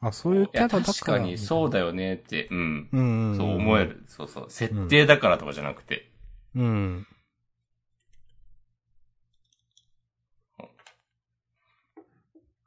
[0.00, 0.84] あ、そういうキャラだから。
[0.84, 2.88] 確かにそうだよねって、うん。
[2.92, 3.36] うんうん、うん。
[3.36, 3.84] そう思え。
[3.84, 4.04] る。
[4.06, 4.46] そうそう。
[4.48, 6.10] 設定だからとかじゃなくて。
[6.54, 7.06] うん。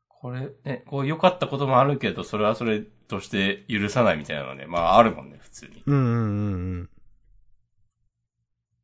[0.07, 4.65] これ、ね、こう良かったこともあるけど、それはそれとして許さないみたいなのね。
[4.65, 5.81] まああるもんね、普通に。
[5.85, 6.89] うんうんうんうん。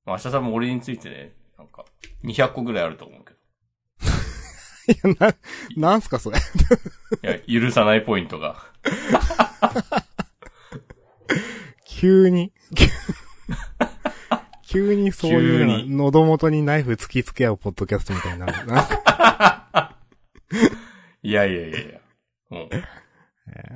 [0.05, 1.83] まあ明日さんも俺についてね、なんか、
[2.23, 3.34] 200個ぐらいあると思うけど。
[4.87, 5.35] いや、な、
[5.91, 6.37] なんすかそれ。
[6.37, 8.55] いや、許さないポイントが。
[11.87, 12.51] 急に。
[14.67, 18.67] 急にそういう急のに喉元にナイフ突きつけ合うポッドキャストみたいになる。
[18.67, 19.95] なんか
[21.23, 21.99] いやいやいやいや。
[22.49, 22.83] もう、え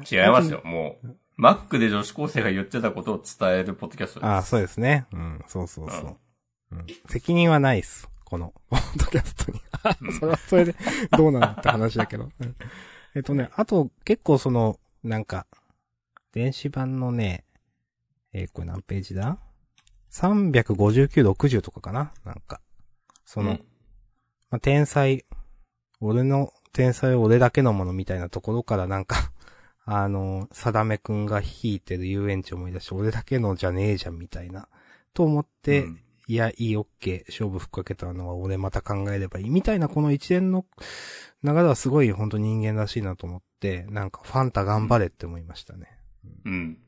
[0.10, 0.62] 違いますよ。
[0.66, 4.30] もう、マックで女子高生が言ってたことを伝えるポッドキャストです。
[4.30, 5.05] ああ、そうですね。
[5.14, 6.18] うん、そうそうそう。
[6.74, 8.10] うん、責任はないっす。
[8.26, 9.62] この、ポッドキャストに。
[10.01, 10.75] う んそれはそれで、
[11.17, 12.30] どうなのって話だけど。
[12.39, 12.55] うん
[13.15, 15.47] えっとね、あと、結構その、なんか、
[16.32, 17.43] 電子版のね、
[18.34, 19.39] えーこれ何ページだ
[20.11, 22.13] ?359、60とかかな？
[22.23, 22.61] なんか。
[23.25, 23.57] その、うん
[24.51, 25.25] まあ、天才、
[26.01, 29.32] 俺の天才は俺だけのものみたいなところからなんか、
[29.86, 34.67] あの、定めくんが引いてる遊園地を思い出して、俺だけのじゃねえじゃんみたいな。
[35.15, 39.49] と思って、うんいや、いい、オッケー、勝負ふっかけたのは俺また考えればいい。
[39.49, 40.63] みたいなこの一連の
[41.43, 45.88] 流れはすごい本当人間らしいなと思って、なんかファンタ頑張れって思いましたね。
[46.45, 46.80] うん。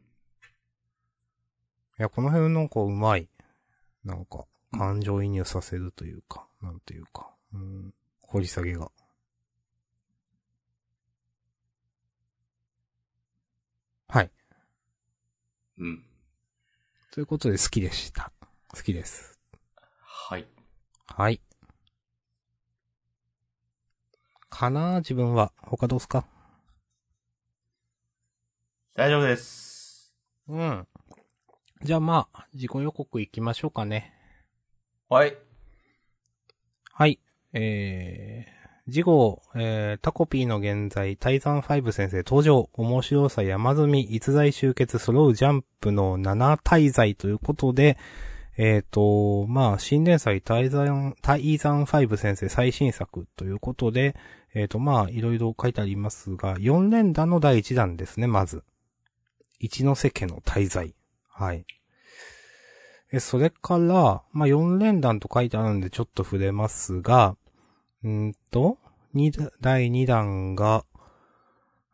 [1.98, 3.30] いや、この辺なんかうまい。
[4.06, 4.46] なんか、
[4.78, 8.92] 感情移入させるというか、なんていうか、うん、掘り下げが。
[14.08, 14.32] はい。
[15.80, 16.06] うん。
[17.12, 18.32] ということで好きでした。
[18.70, 19.31] 好きです。
[20.24, 20.46] はい。
[21.08, 21.42] はい。
[24.50, 25.52] かな自分は。
[25.64, 26.26] 他どうすか？
[28.96, 30.14] 大丈夫です。
[30.48, 30.88] うん。
[31.82, 34.14] じゃあまあ、自己予告行きましょうかね。
[35.10, 35.36] はい。
[36.94, 37.20] はい。
[37.54, 47.98] えー、次号、えー、タコピーの現在、タイザン5先生登場、面白さ山積み、逸材集結、揃うジャンプの7滞在ということで、
[48.58, 54.16] えっ、と、まあ、新連載タイザン、タイザン5先生最新作ということで、
[54.54, 58.64] えっ、と、まあ、いろいろ書いてありますが、4連弾の第1弾ですね、まず。
[59.60, 60.95] 一ノ瀬家の滞在。
[61.30, 61.66] はい。
[63.14, 67.36] え、それから、まあ、4連弾と書いてあるんでちょっと触れますが、
[68.08, 68.78] んと、
[69.14, 70.86] 二第2弾が、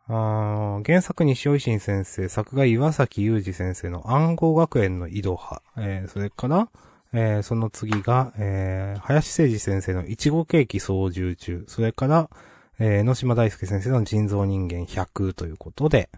[0.08, 6.68] あ原作に塩井新先生、作画岩崎裕二先生の暗号学園の井戸派、えーそれから、
[7.12, 12.30] えーその次が、えー林誠二先生のいちごケーキ操縦中、それから、
[12.78, 16.08] えー、江ノ島大輔先生の人造人間100ということで、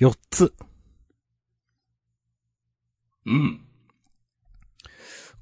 [0.00, 0.54] 4つ。
[3.26, 3.63] うん。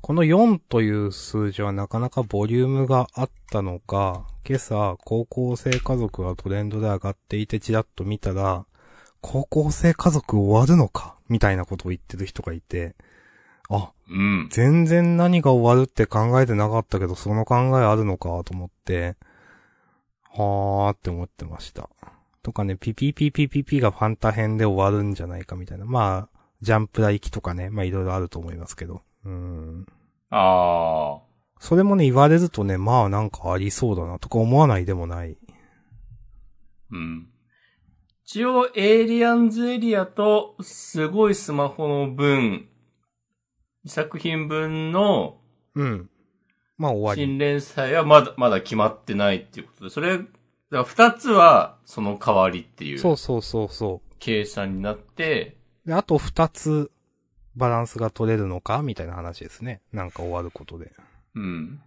[0.03, 8.67] この4という数字はなかなかボリュームがあったのか、今朝、高校生家族がトレンドで上がっていてチラッと見たら、
[9.21, 12.97] 高校生家族終わるのかみたいなことを言ってる人がいて、
[13.71, 14.49] あ、うん。
[14.51, 19.15] 全然何が終わるって考えてなかったけど、その考えあるのかと思って、
[20.25, 21.89] はーって思ってました。
[22.43, 25.85] とかね、ピピピピピピがファンタ編で終わるんじゃないかみたいな。
[25.85, 29.03] まあ、ジャンプラ行きとかね、まあいろいろあると思いますけど。
[29.25, 29.87] うん。
[30.31, 31.21] あ
[31.61, 35.33] それもね、言われるとね、まあなんかありそうだなとか思わないでもない。
[35.33, 35.37] ー。
[36.91, 37.29] うん。
[38.25, 42.69] 一応、エイリアンズエリアと、すごいスマホの分、
[43.87, 45.39] 作品分の
[45.75, 46.11] うん。
[46.79, 47.23] まあ終わり。
[47.23, 50.29] 新連載はまだ、まだ決まってないっていうことで、それ、だか
[50.71, 55.89] ら二つはその代わりっていそううそうそうそ計算になって、う。
[55.89, 56.91] で、あと二つ、
[57.57, 59.81] バランスが取れるのかみたいな話ですね。
[59.93, 60.93] なんか終わることで。
[61.35, 61.81] うん。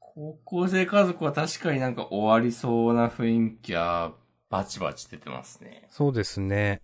[0.00, 4.12] 高校生家族は確かになんか終わりそうな雰囲気は
[4.50, 5.86] バチバチ出てますね。
[5.90, 6.80] そうですね。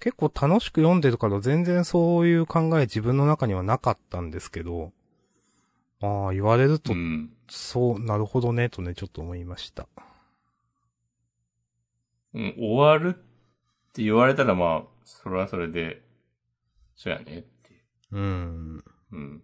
[0.00, 4.92] 結構楽しく読んでるから全然そういう考え自分の中にはなかったんですけど、
[6.00, 7.32] ああ、言われるとう、ん。
[7.48, 9.86] そう、なるほどね、とね、ちょっと思いました。
[12.34, 16.02] うん、終わるって言われたらまあ、それはそれで、
[17.02, 17.76] そうやねってい
[18.12, 18.16] う。
[18.16, 18.84] うん。
[19.10, 19.42] うん。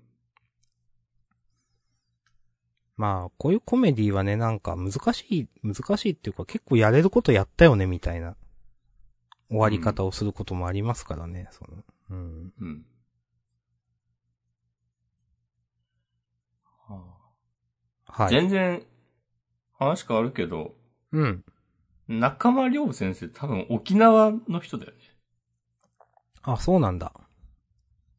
[2.96, 8.36] まあ、こういうコメディはね、なんか難しい、難しいっていうか結構やれることやったよね、みたいな
[9.48, 11.82] 終わり方をすることもありますからね、その。
[12.11, 12.52] うん。
[12.61, 12.86] うん。
[16.86, 17.02] は
[18.06, 18.30] あはい。
[18.30, 18.86] 全然、
[19.80, 20.76] 話変わるけど、
[21.11, 21.44] うん。
[22.06, 24.98] 中間良先生多分沖縄の人だよね。
[26.42, 27.12] あ、そうなんだ。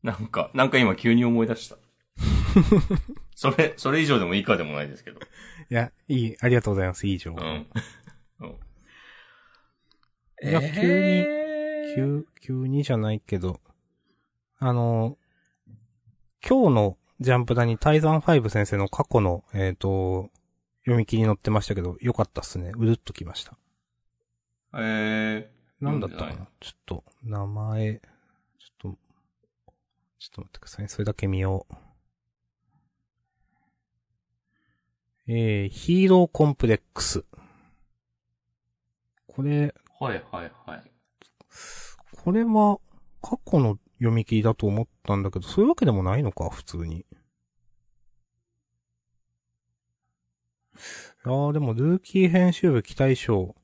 [0.04, 1.78] なんか、なんか今急に思い出した。
[3.36, 5.20] それ、それ以上でも以下でもないですけど。
[5.20, 7.42] いや、いい、ありがとうございます、いい情報。
[7.42, 7.68] うん。
[8.42, 8.56] うん
[10.42, 13.60] いや急にえー急、急にじゃないけど、
[14.58, 15.18] あの、
[16.48, 20.30] 今日のジャンプダにタイザン5先生の過去の、えっ、と、
[20.84, 22.72] 読み切り載ってましたけど、よかったっすね。
[22.78, 23.58] うるっときました。
[24.78, 26.48] えなんだったかな？
[26.62, 28.02] ちょっと、名前、
[30.20, 30.90] ちょっと待ってくださいね。
[30.90, 31.76] それだけ見よう。
[35.32, 37.24] えー、ヒーローコンプレックス。
[39.28, 40.92] これ、ー、はいはいはい。
[42.24, 42.80] これは、
[43.22, 46.98] 過去の読み切りだと思ったんだけど、そういうわけでもないのか、普通に。
[46.98, 47.06] い
[51.26, 53.56] やーでも、ルーキー編集部期待賞、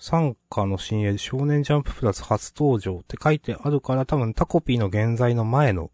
[0.00, 5.90] 参加の新鋭少年ジャンププラス初登場って書いてあるから多分タコピーの現在の前の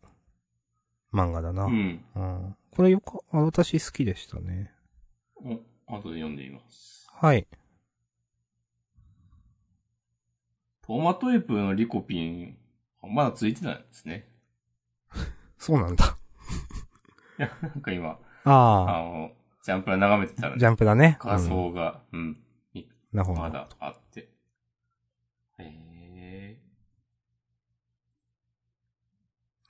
[1.12, 1.64] 漫画だな。
[1.64, 2.02] ううん。
[2.14, 2.57] ん。
[2.70, 4.70] これよか、あ私好きでしたね。
[5.44, 5.54] お、
[5.92, 7.09] 後で読んでみます。
[7.12, 7.48] はい。
[10.82, 12.57] トーマトエプのリコピン、
[13.02, 14.28] あまだついてないんですね。
[15.59, 16.16] そうなんだ。
[17.40, 19.32] いや、なんか今、ああ、あの、
[19.64, 21.18] ジャンプラ眺めてたら、ジャンプだね。
[21.20, 22.38] 画うん像が、うん、
[23.16, 23.40] なるほど。
[23.40, 24.28] まだあって。
[25.58, 26.58] へえ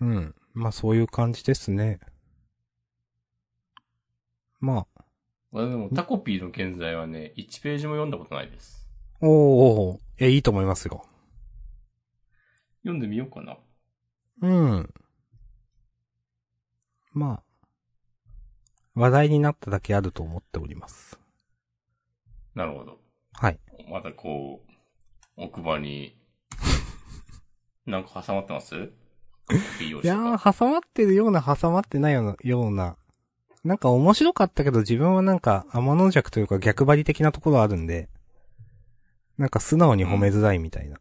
[0.00, 0.34] うん。
[0.52, 2.00] まあそういう感じですね。
[4.58, 5.04] まあ、
[5.52, 8.84] まあでも、タコピーの現在はね、1ページも読んだことないです。
[9.20, 11.06] おーおーえ、いいと思いますよ。
[12.82, 13.58] 読んでみようかな。
[14.42, 14.94] うん。
[17.12, 17.68] まあ、
[18.96, 21.16] 話題になっただけあると思っております。
[22.56, 23.05] なるほど。
[23.38, 23.58] はい。
[23.90, 24.72] またこう、
[25.36, 26.18] 奥歯に、
[27.86, 28.74] なんか挟まってます？
[28.74, 30.16] いや。
[30.16, 32.96] ー、挟まってるような、挟まってないような、ような。
[33.62, 38.08] なんか面白かったけど自分はなんか天の弱というか逆張り的なところあるんで、
[39.38, 40.98] なんか素直に褒めづらいみたいな。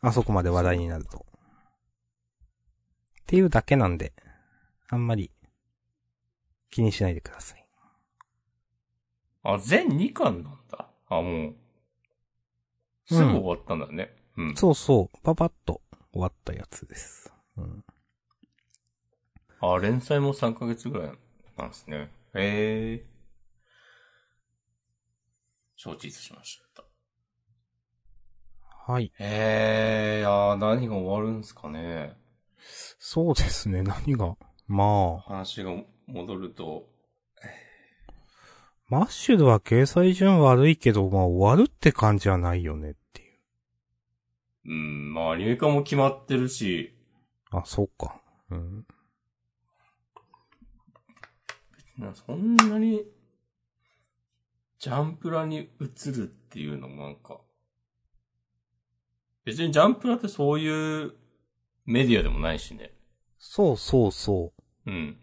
[0.00, 1.18] あそこまで話題になると。
[1.18, 1.22] っ
[3.26, 4.12] ていうだけなんで、
[4.88, 5.30] あんまり
[6.70, 7.64] 気にしないでください。
[9.44, 10.83] あ、全2巻なんだ。
[11.08, 11.54] あ、もう、
[13.06, 14.10] すぐ終わったんだね。
[14.36, 14.56] うん。
[14.56, 15.80] そうそう、パパッと
[16.12, 17.32] 終わったやつです。
[17.56, 17.84] うん。
[19.60, 21.12] あ、連載も3ヶ月ぐらい
[21.56, 22.10] なんですね。
[22.34, 23.06] へえ。
[25.76, 26.84] 承知しました。
[28.86, 29.12] はい。
[29.18, 32.16] へえ、あー何が終わるんすかね。
[32.98, 34.36] そうですね、何が。
[34.66, 35.72] まあ、話が
[36.06, 36.88] 戻ると、
[38.88, 43.24] マッシュルは掲載順悪いけど、まあ終わるって感じはないよねってい
[44.66, 44.70] う。
[44.70, 46.94] うん、まあアニメ化も決まってるし、
[47.50, 48.20] あ、そうか。
[48.50, 48.86] うん。
[51.98, 53.04] なそんなに、
[54.78, 57.40] ジャンプラに移るっていうのもなんか、
[59.44, 61.14] 別にジャンプラってそういう
[61.86, 62.92] メディアでもないしね。
[63.38, 64.52] そうそうそ
[64.86, 65.16] うん。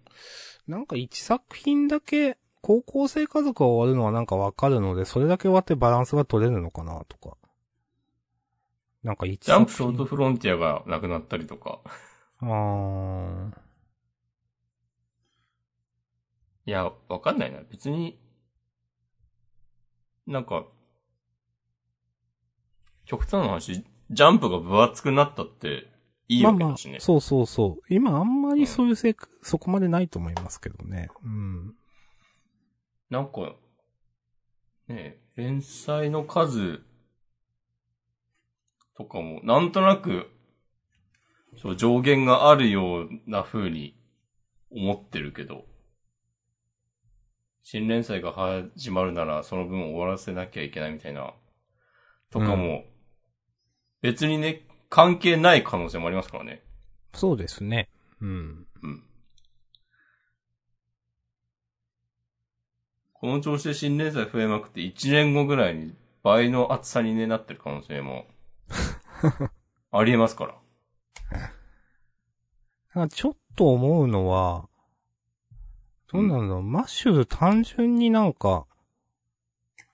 [0.68, 0.72] う。
[0.72, 7.38] なんか一作品だけ、高校生家族が終わるのはなんかわかるので、それだけ終わってバランスが取れるのかなとか。
[9.04, 9.66] なんか一ジャン。
[9.66, 11.80] プショートフロンティアがなくなったりとか。
[12.40, 13.52] あー。
[16.68, 17.62] いや、わかんないな。
[17.70, 18.20] 別に、
[20.28, 20.66] なんか、
[23.06, 25.88] 極端な話、ジャンプが分厚くなったって
[26.28, 27.94] いいまあまあわけだしね。、そうそうそう。
[27.94, 31.10] 今あんまりそういうせい、そこまでないと思いますけどね。
[31.24, 31.76] うん。
[33.12, 33.56] なんか、
[34.88, 36.82] ねえ連載の数
[38.96, 40.32] とかも、なんとなく、
[41.62, 44.00] そう上限があるような風に
[44.72, 45.66] 思ってるけど、
[47.64, 51.34] 新連載が始まるならその分終わらせなきゃいけないみたいな、
[52.30, 52.86] とかも、
[54.02, 56.64] 別にね、関係ない可能性もありますからね。
[57.14, 57.90] そうですね。
[58.22, 58.68] うん。
[58.82, 59.04] うん。
[63.22, 65.94] この調子で新連載増えまくって1年後ぐらいに
[66.24, 68.26] 倍の厚さに、ね、なってる可能性も
[69.92, 70.56] ありえますか
[72.96, 73.08] ら。
[73.10, 74.68] ちょっと思うのは、
[76.12, 78.66] どうなんだろう、マッシュル単純になんか、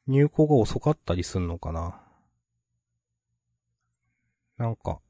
[0.08, 2.02] 入稿が遅かったりすんのかな。
[4.58, 5.02] なんか、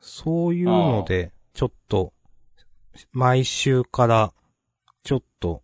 [0.00, 2.12] そういうので、ちょっと、
[3.12, 4.34] 毎週から、
[5.04, 5.61] ちょっと、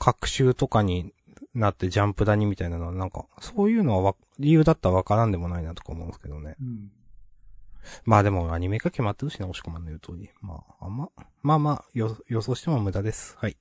[0.00, 1.12] 各週とかに
[1.54, 6.56] なってジャンプだにみたいなのは、なんか、そういうのはわ理由だったらわからんでもないなとか思うんですけどね。
[8.04, 10.30] まあでもアニメ化決まってるしね、押し込まんの言う通り。
[10.40, 11.10] まあ、あんま、
[11.42, 13.36] まあまあ、よ予想しても無駄です。
[13.38, 13.58] はい。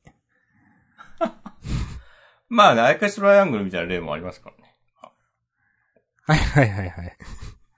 [2.48, 4.76] まあね、アイカシトライアングルみたいな例もありますからね。
[6.24, 7.18] はいはいはいはい。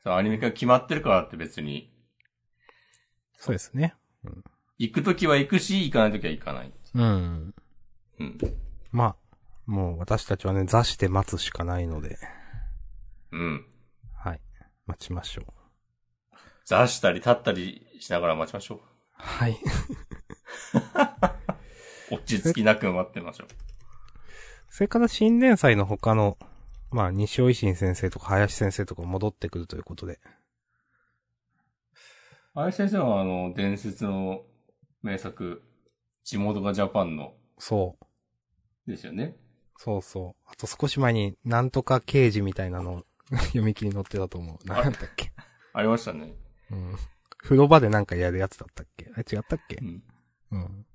[0.04, 1.92] そうアニメ化決まってるからって別に、
[3.38, 3.96] そうですね。
[4.78, 6.74] 行くときは行くし、行かないときは行かない。
[6.94, 7.56] うん。
[8.22, 8.56] うん。
[8.92, 9.16] まあ、
[9.66, 12.18] もう私たちはね、座して待つしかないので、
[13.32, 13.66] うん。
[14.14, 14.42] はい。
[14.86, 15.46] 待ちましょう。
[16.66, 18.80] 座したり立ったりしながら待ちましょう。
[19.14, 19.58] はい。
[22.12, 23.48] 落ち着きなく待ってましょう。
[24.70, 26.38] それから新連載の他の、
[26.92, 30.20] まあ、西尾維新先生とか林先生とか戻ってくるということで。
[32.54, 34.44] 林先生はあの、伝説の
[35.02, 35.64] 名作、
[36.24, 38.06] 地元がジャパンの、そう。
[38.88, 39.36] ですよね。
[39.78, 40.50] そうそう。
[40.52, 43.04] あと少し前に、なんとか刑事みたいなの
[43.48, 44.68] 読み切り載ってたと思う。
[44.68, 45.32] なんだっけ。
[45.74, 46.34] ありましたね。
[46.72, 46.96] うん。
[47.38, 49.10] 風呂場でなんかやるやつだったっけ？
[49.14, 49.78] あれ違ったっけ？
[49.82, 50.04] うん。
[50.52, 50.86] うん。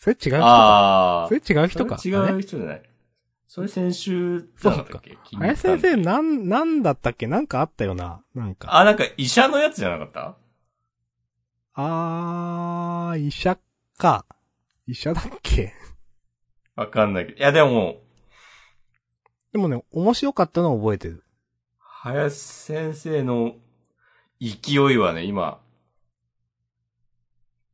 [0.00, 1.26] それ違う人か？
[1.28, 1.98] それ違う人か？
[1.98, 2.82] それ違う人じゃない。
[3.46, 7.26] それ先週じゃなかったっけあれ先生、なん、なんだったっけ？
[7.26, 8.22] なんかあったよな。
[8.34, 8.76] なんか。
[8.76, 10.36] あ、なんか医者のやつじゃなかった？
[11.74, 13.58] あー、医者
[13.96, 14.26] か。
[14.86, 15.72] 医者だっけ？
[16.78, 17.38] わかんないけど。
[17.38, 17.96] いやでも、
[19.52, 21.24] でもね、面白かったのは覚えてる。
[21.80, 23.56] 林先生の
[24.40, 25.60] 勢いはね、今、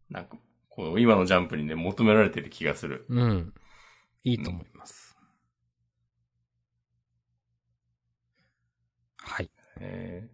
[0.09, 0.39] なんか、
[0.71, 3.05] こう、今のジャンプにね、求められてる気がする。
[3.11, 3.53] うん。
[4.23, 5.19] いいと思います。
[9.19, 9.51] はい。
[9.81, 10.31] え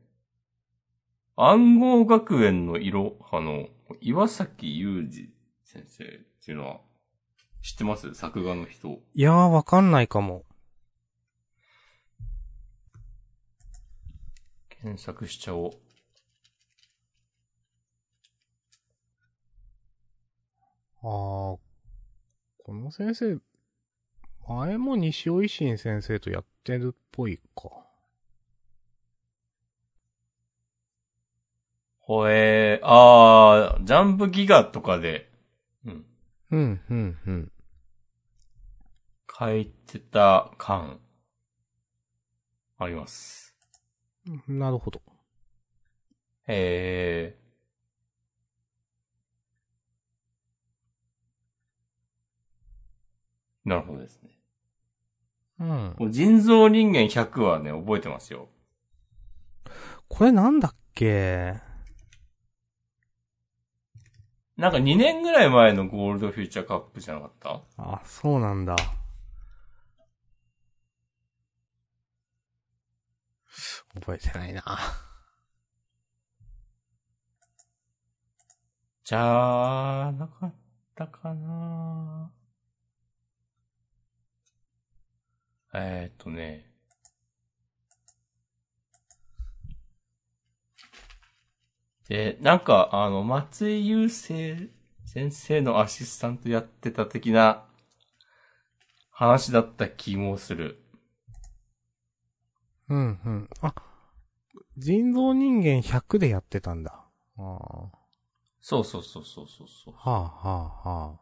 [1.37, 3.67] ー、暗号学園の色派の
[4.01, 5.29] 岩崎裕二
[5.65, 6.09] 先生っ
[6.45, 6.81] ていうのは、
[7.63, 8.15] 知ってます？
[8.15, 9.01] 作画の人。
[9.15, 10.45] いやー、わかんないかも。
[14.69, 15.73] 検索しちゃおう。
[21.03, 21.61] あー、こ
[22.69, 23.39] の先生、
[24.49, 27.71] 前も西尾維新先生とやってるっぽいか。
[31.99, 35.31] ほえー、あー、ジャンプギガとかで、
[35.87, 36.07] うん、
[36.51, 37.53] うん、うん、うん。
[39.39, 41.01] 書いてた感、
[42.79, 43.55] あります。
[44.49, 45.01] なるほど。
[46.47, 53.69] へー。
[53.69, 54.31] なるほどですね。
[55.61, 55.65] う
[56.07, 56.11] ん。
[56.11, 58.49] 人造人間100はね、覚えてますよ。
[60.09, 61.70] これなんだっけ？
[64.61, 67.63] なんか2年ぐらい前のゴールドフューチャーカップじゃなかった？
[67.79, 68.77] あ、そうなんだ。
[73.95, 74.63] 覚えてないな。
[79.03, 80.55] じゃあ、なかっ
[80.95, 82.31] たかな
[85.73, 86.70] えー、っとね。
[92.11, 94.69] で、なんか、あの、松井優生
[95.05, 97.63] 先生のアシスタントやってた的な
[99.13, 100.83] 話だった気もする。
[102.89, 103.51] うん、うん。
[103.61, 103.73] あ、
[104.77, 107.07] 人造人間100でやってたんだ。
[107.39, 107.93] あ
[108.61, 109.95] そうそうそうそうそうそう。
[110.03, 111.21] あ、はあ、はあ。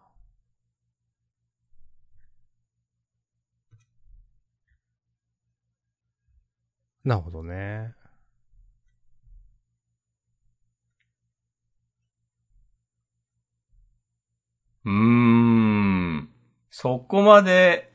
[7.04, 7.97] なるほどね。
[14.88, 16.30] うーん。
[16.70, 17.92] そこまで、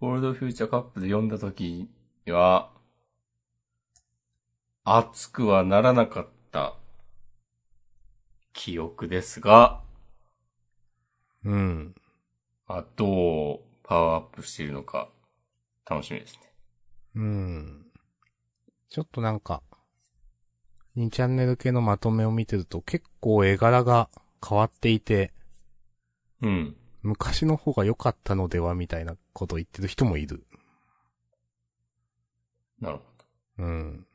[0.00, 1.90] ゴールドフューチャーカップで読んだ時
[2.24, 2.70] には、
[4.84, 6.76] 熱くはならなかった
[8.54, 9.82] 記憶ですが、
[11.44, 11.94] うん。
[12.68, 15.10] あどうパワーアップしているのか、
[15.84, 16.40] 楽しみですね。
[17.16, 17.86] うん。
[18.88, 19.62] ちょっとなんか、
[20.96, 24.08] 2チャンネル系のまとめを見てると結構絵柄が
[24.46, 25.34] 変わっていて、
[26.44, 26.76] うん。
[27.02, 30.44] 昔の方が良かったのではみたいなことを言ってる人もいる。
[32.80, 33.02] なるほ
[33.58, 33.64] ど。
[33.64, 34.06] うん。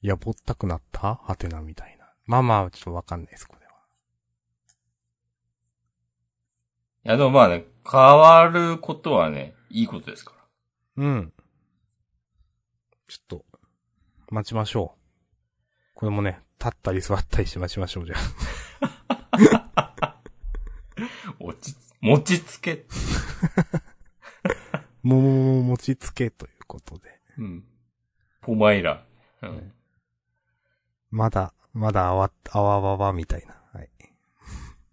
[0.00, 1.16] やぼったくなった？
[1.16, 2.06] はてなみたいな。
[2.24, 3.72] まあまあ、ちょっとわかんないです、これは。
[7.04, 10.32] いやでもまあね、変わることはね、いいことですか
[10.96, 11.04] ら。
[11.04, 11.32] うん。
[13.08, 13.44] ちょっと、
[14.30, 14.98] 待ちましょう。
[15.94, 18.18] これもね、立ったり座ったりして待ちましょう、じゃあ。
[21.46, 22.84] 落ち、持ちつけ。
[25.02, 27.20] ももも持ちつけということで。
[27.38, 27.64] うん。
[28.40, 29.04] ポマイラ。
[29.42, 29.72] うん。
[31.10, 33.54] まだ、まだあわ、あわわわみたいな。
[33.72, 33.90] はい。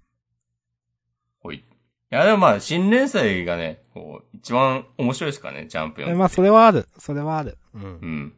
[1.42, 1.58] ほい。
[1.58, 1.64] い
[2.12, 6.20] や、でもまあ、新連載がね、こう、一番面白いですからね、ジャンプ読んで。
[6.20, 6.88] まあ、それはある。
[7.00, 7.58] それはある。
[7.74, 7.88] うんう。
[8.06, 8.34] ん。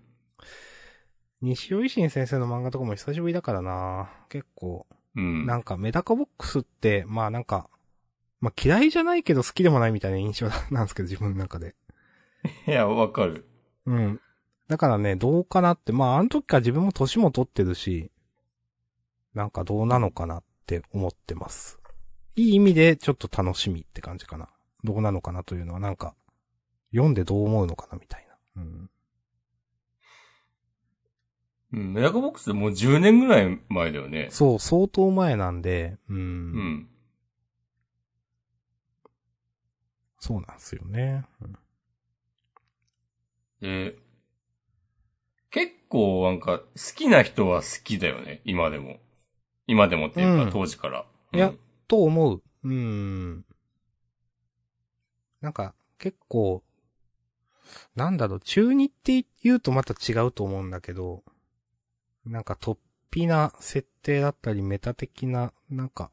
[1.42, 5.46] 西尾維新先生の漫画とかも久しぶりだからな結構、うん。
[5.46, 7.70] なんかメダカボックスって、まあなんか、
[8.45, 11.76] まあ嫌いじゃないけど好きでもないみたいな印象 なんですけど、自分の中で。
[12.67, 13.49] いや、わかる。
[13.88, 14.22] うん。
[14.67, 18.11] だからね、どうかなって、まああの時から自分も年も取ってるし、
[19.34, 21.80] なんかどうなのかなって思ってます。
[22.35, 24.49] いい意味でちょっと楽しみって感じかな。
[24.84, 26.13] どうなのかなというのはなんか、
[26.91, 28.61] 読んでどう思うのかなみたいな。
[28.61, 28.89] うん。
[31.73, 31.93] うん。
[31.93, 34.27] メダカボックスもう10年ぐらい前だよね。
[34.30, 36.17] そう、相当前なんで、うん。
[36.17, 36.89] うん。
[40.26, 41.23] そうなんですよね。
[41.39, 41.56] うん
[43.61, 43.95] で、
[45.52, 46.65] 結構なんか好
[46.95, 48.97] きな人は好きだよね、今でも。
[49.68, 51.06] 今でもっていうか、うん当時から。
[51.31, 52.41] いやうんと思う。
[52.64, 53.45] うーん。
[55.41, 56.64] なんか、結構、
[57.95, 61.23] なんだろう、中二って言うとまた違うと思うんだけど、
[62.26, 62.80] なんか突
[63.11, 66.10] 飛な設定だったりメタ的な、なんか、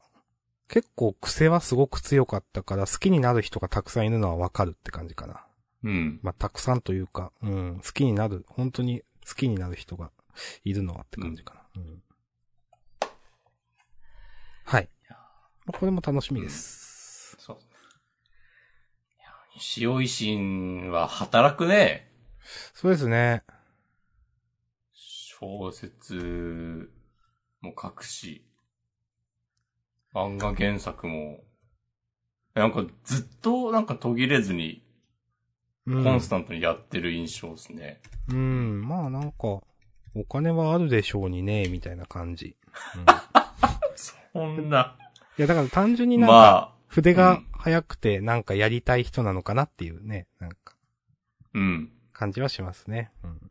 [0.73, 5.45] 結構癖はすごく強かったから好きになる人がたくさんいるのはわかるって感じかな。
[5.83, 6.19] うん。
[6.23, 10.09] まあ、たくさんというか、うん、好きになる、本当に好きになる人が
[10.63, 11.81] いるのはって感じかな。
[11.83, 12.03] うん。
[14.65, 14.89] はい。
[15.11, 15.15] ま
[15.75, 17.35] あこれも楽しみです。
[17.37, 17.57] そう。
[17.57, 17.59] い
[19.21, 22.11] や、西尾維新は働くね。
[22.73, 23.43] そうですね。
[24.91, 26.89] 小説
[27.61, 28.43] も書くし、
[30.13, 31.41] 漫画原作も、
[32.53, 34.83] なんかずっとなんか途切れずに
[35.85, 36.03] うん。
[36.03, 37.99] コンスタントにやってる印象ですね。
[38.29, 39.61] うん、まあなんか、
[40.15, 42.55] お金はあるでしょうにね、みたいな感じ。
[42.95, 43.05] うん、い
[43.95, 44.95] そんな。
[45.37, 50.75] や、だから単純になんか、ま筆が速くてなんかやりたい人なのかなっていうね、なんか、あ、
[51.53, 51.91] うん。
[52.13, 53.11] 感じはしますね。
[53.23, 53.49] うん。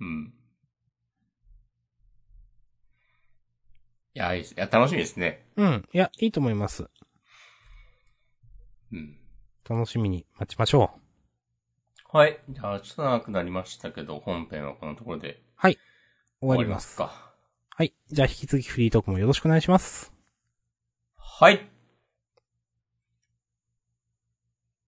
[0.00, 0.34] うん。
[4.18, 4.52] や、いいです。
[4.52, 5.46] いや、楽しみですね。
[5.56, 5.88] うん。
[5.92, 6.88] いや、いいと思います。
[8.92, 9.18] うん。
[9.68, 10.90] 楽しみに待ちましょ
[12.12, 12.16] う。
[12.16, 12.38] はい。
[12.48, 15.78] じゃあ、ちょっと長くなりましたけど、本編はこのところで終
[16.40, 16.96] わります。
[16.96, 17.32] か。
[17.70, 17.92] はい。
[18.08, 20.12] じゃあ引き続きフリートークもよろしくお願いします。
[21.16, 21.68] はい。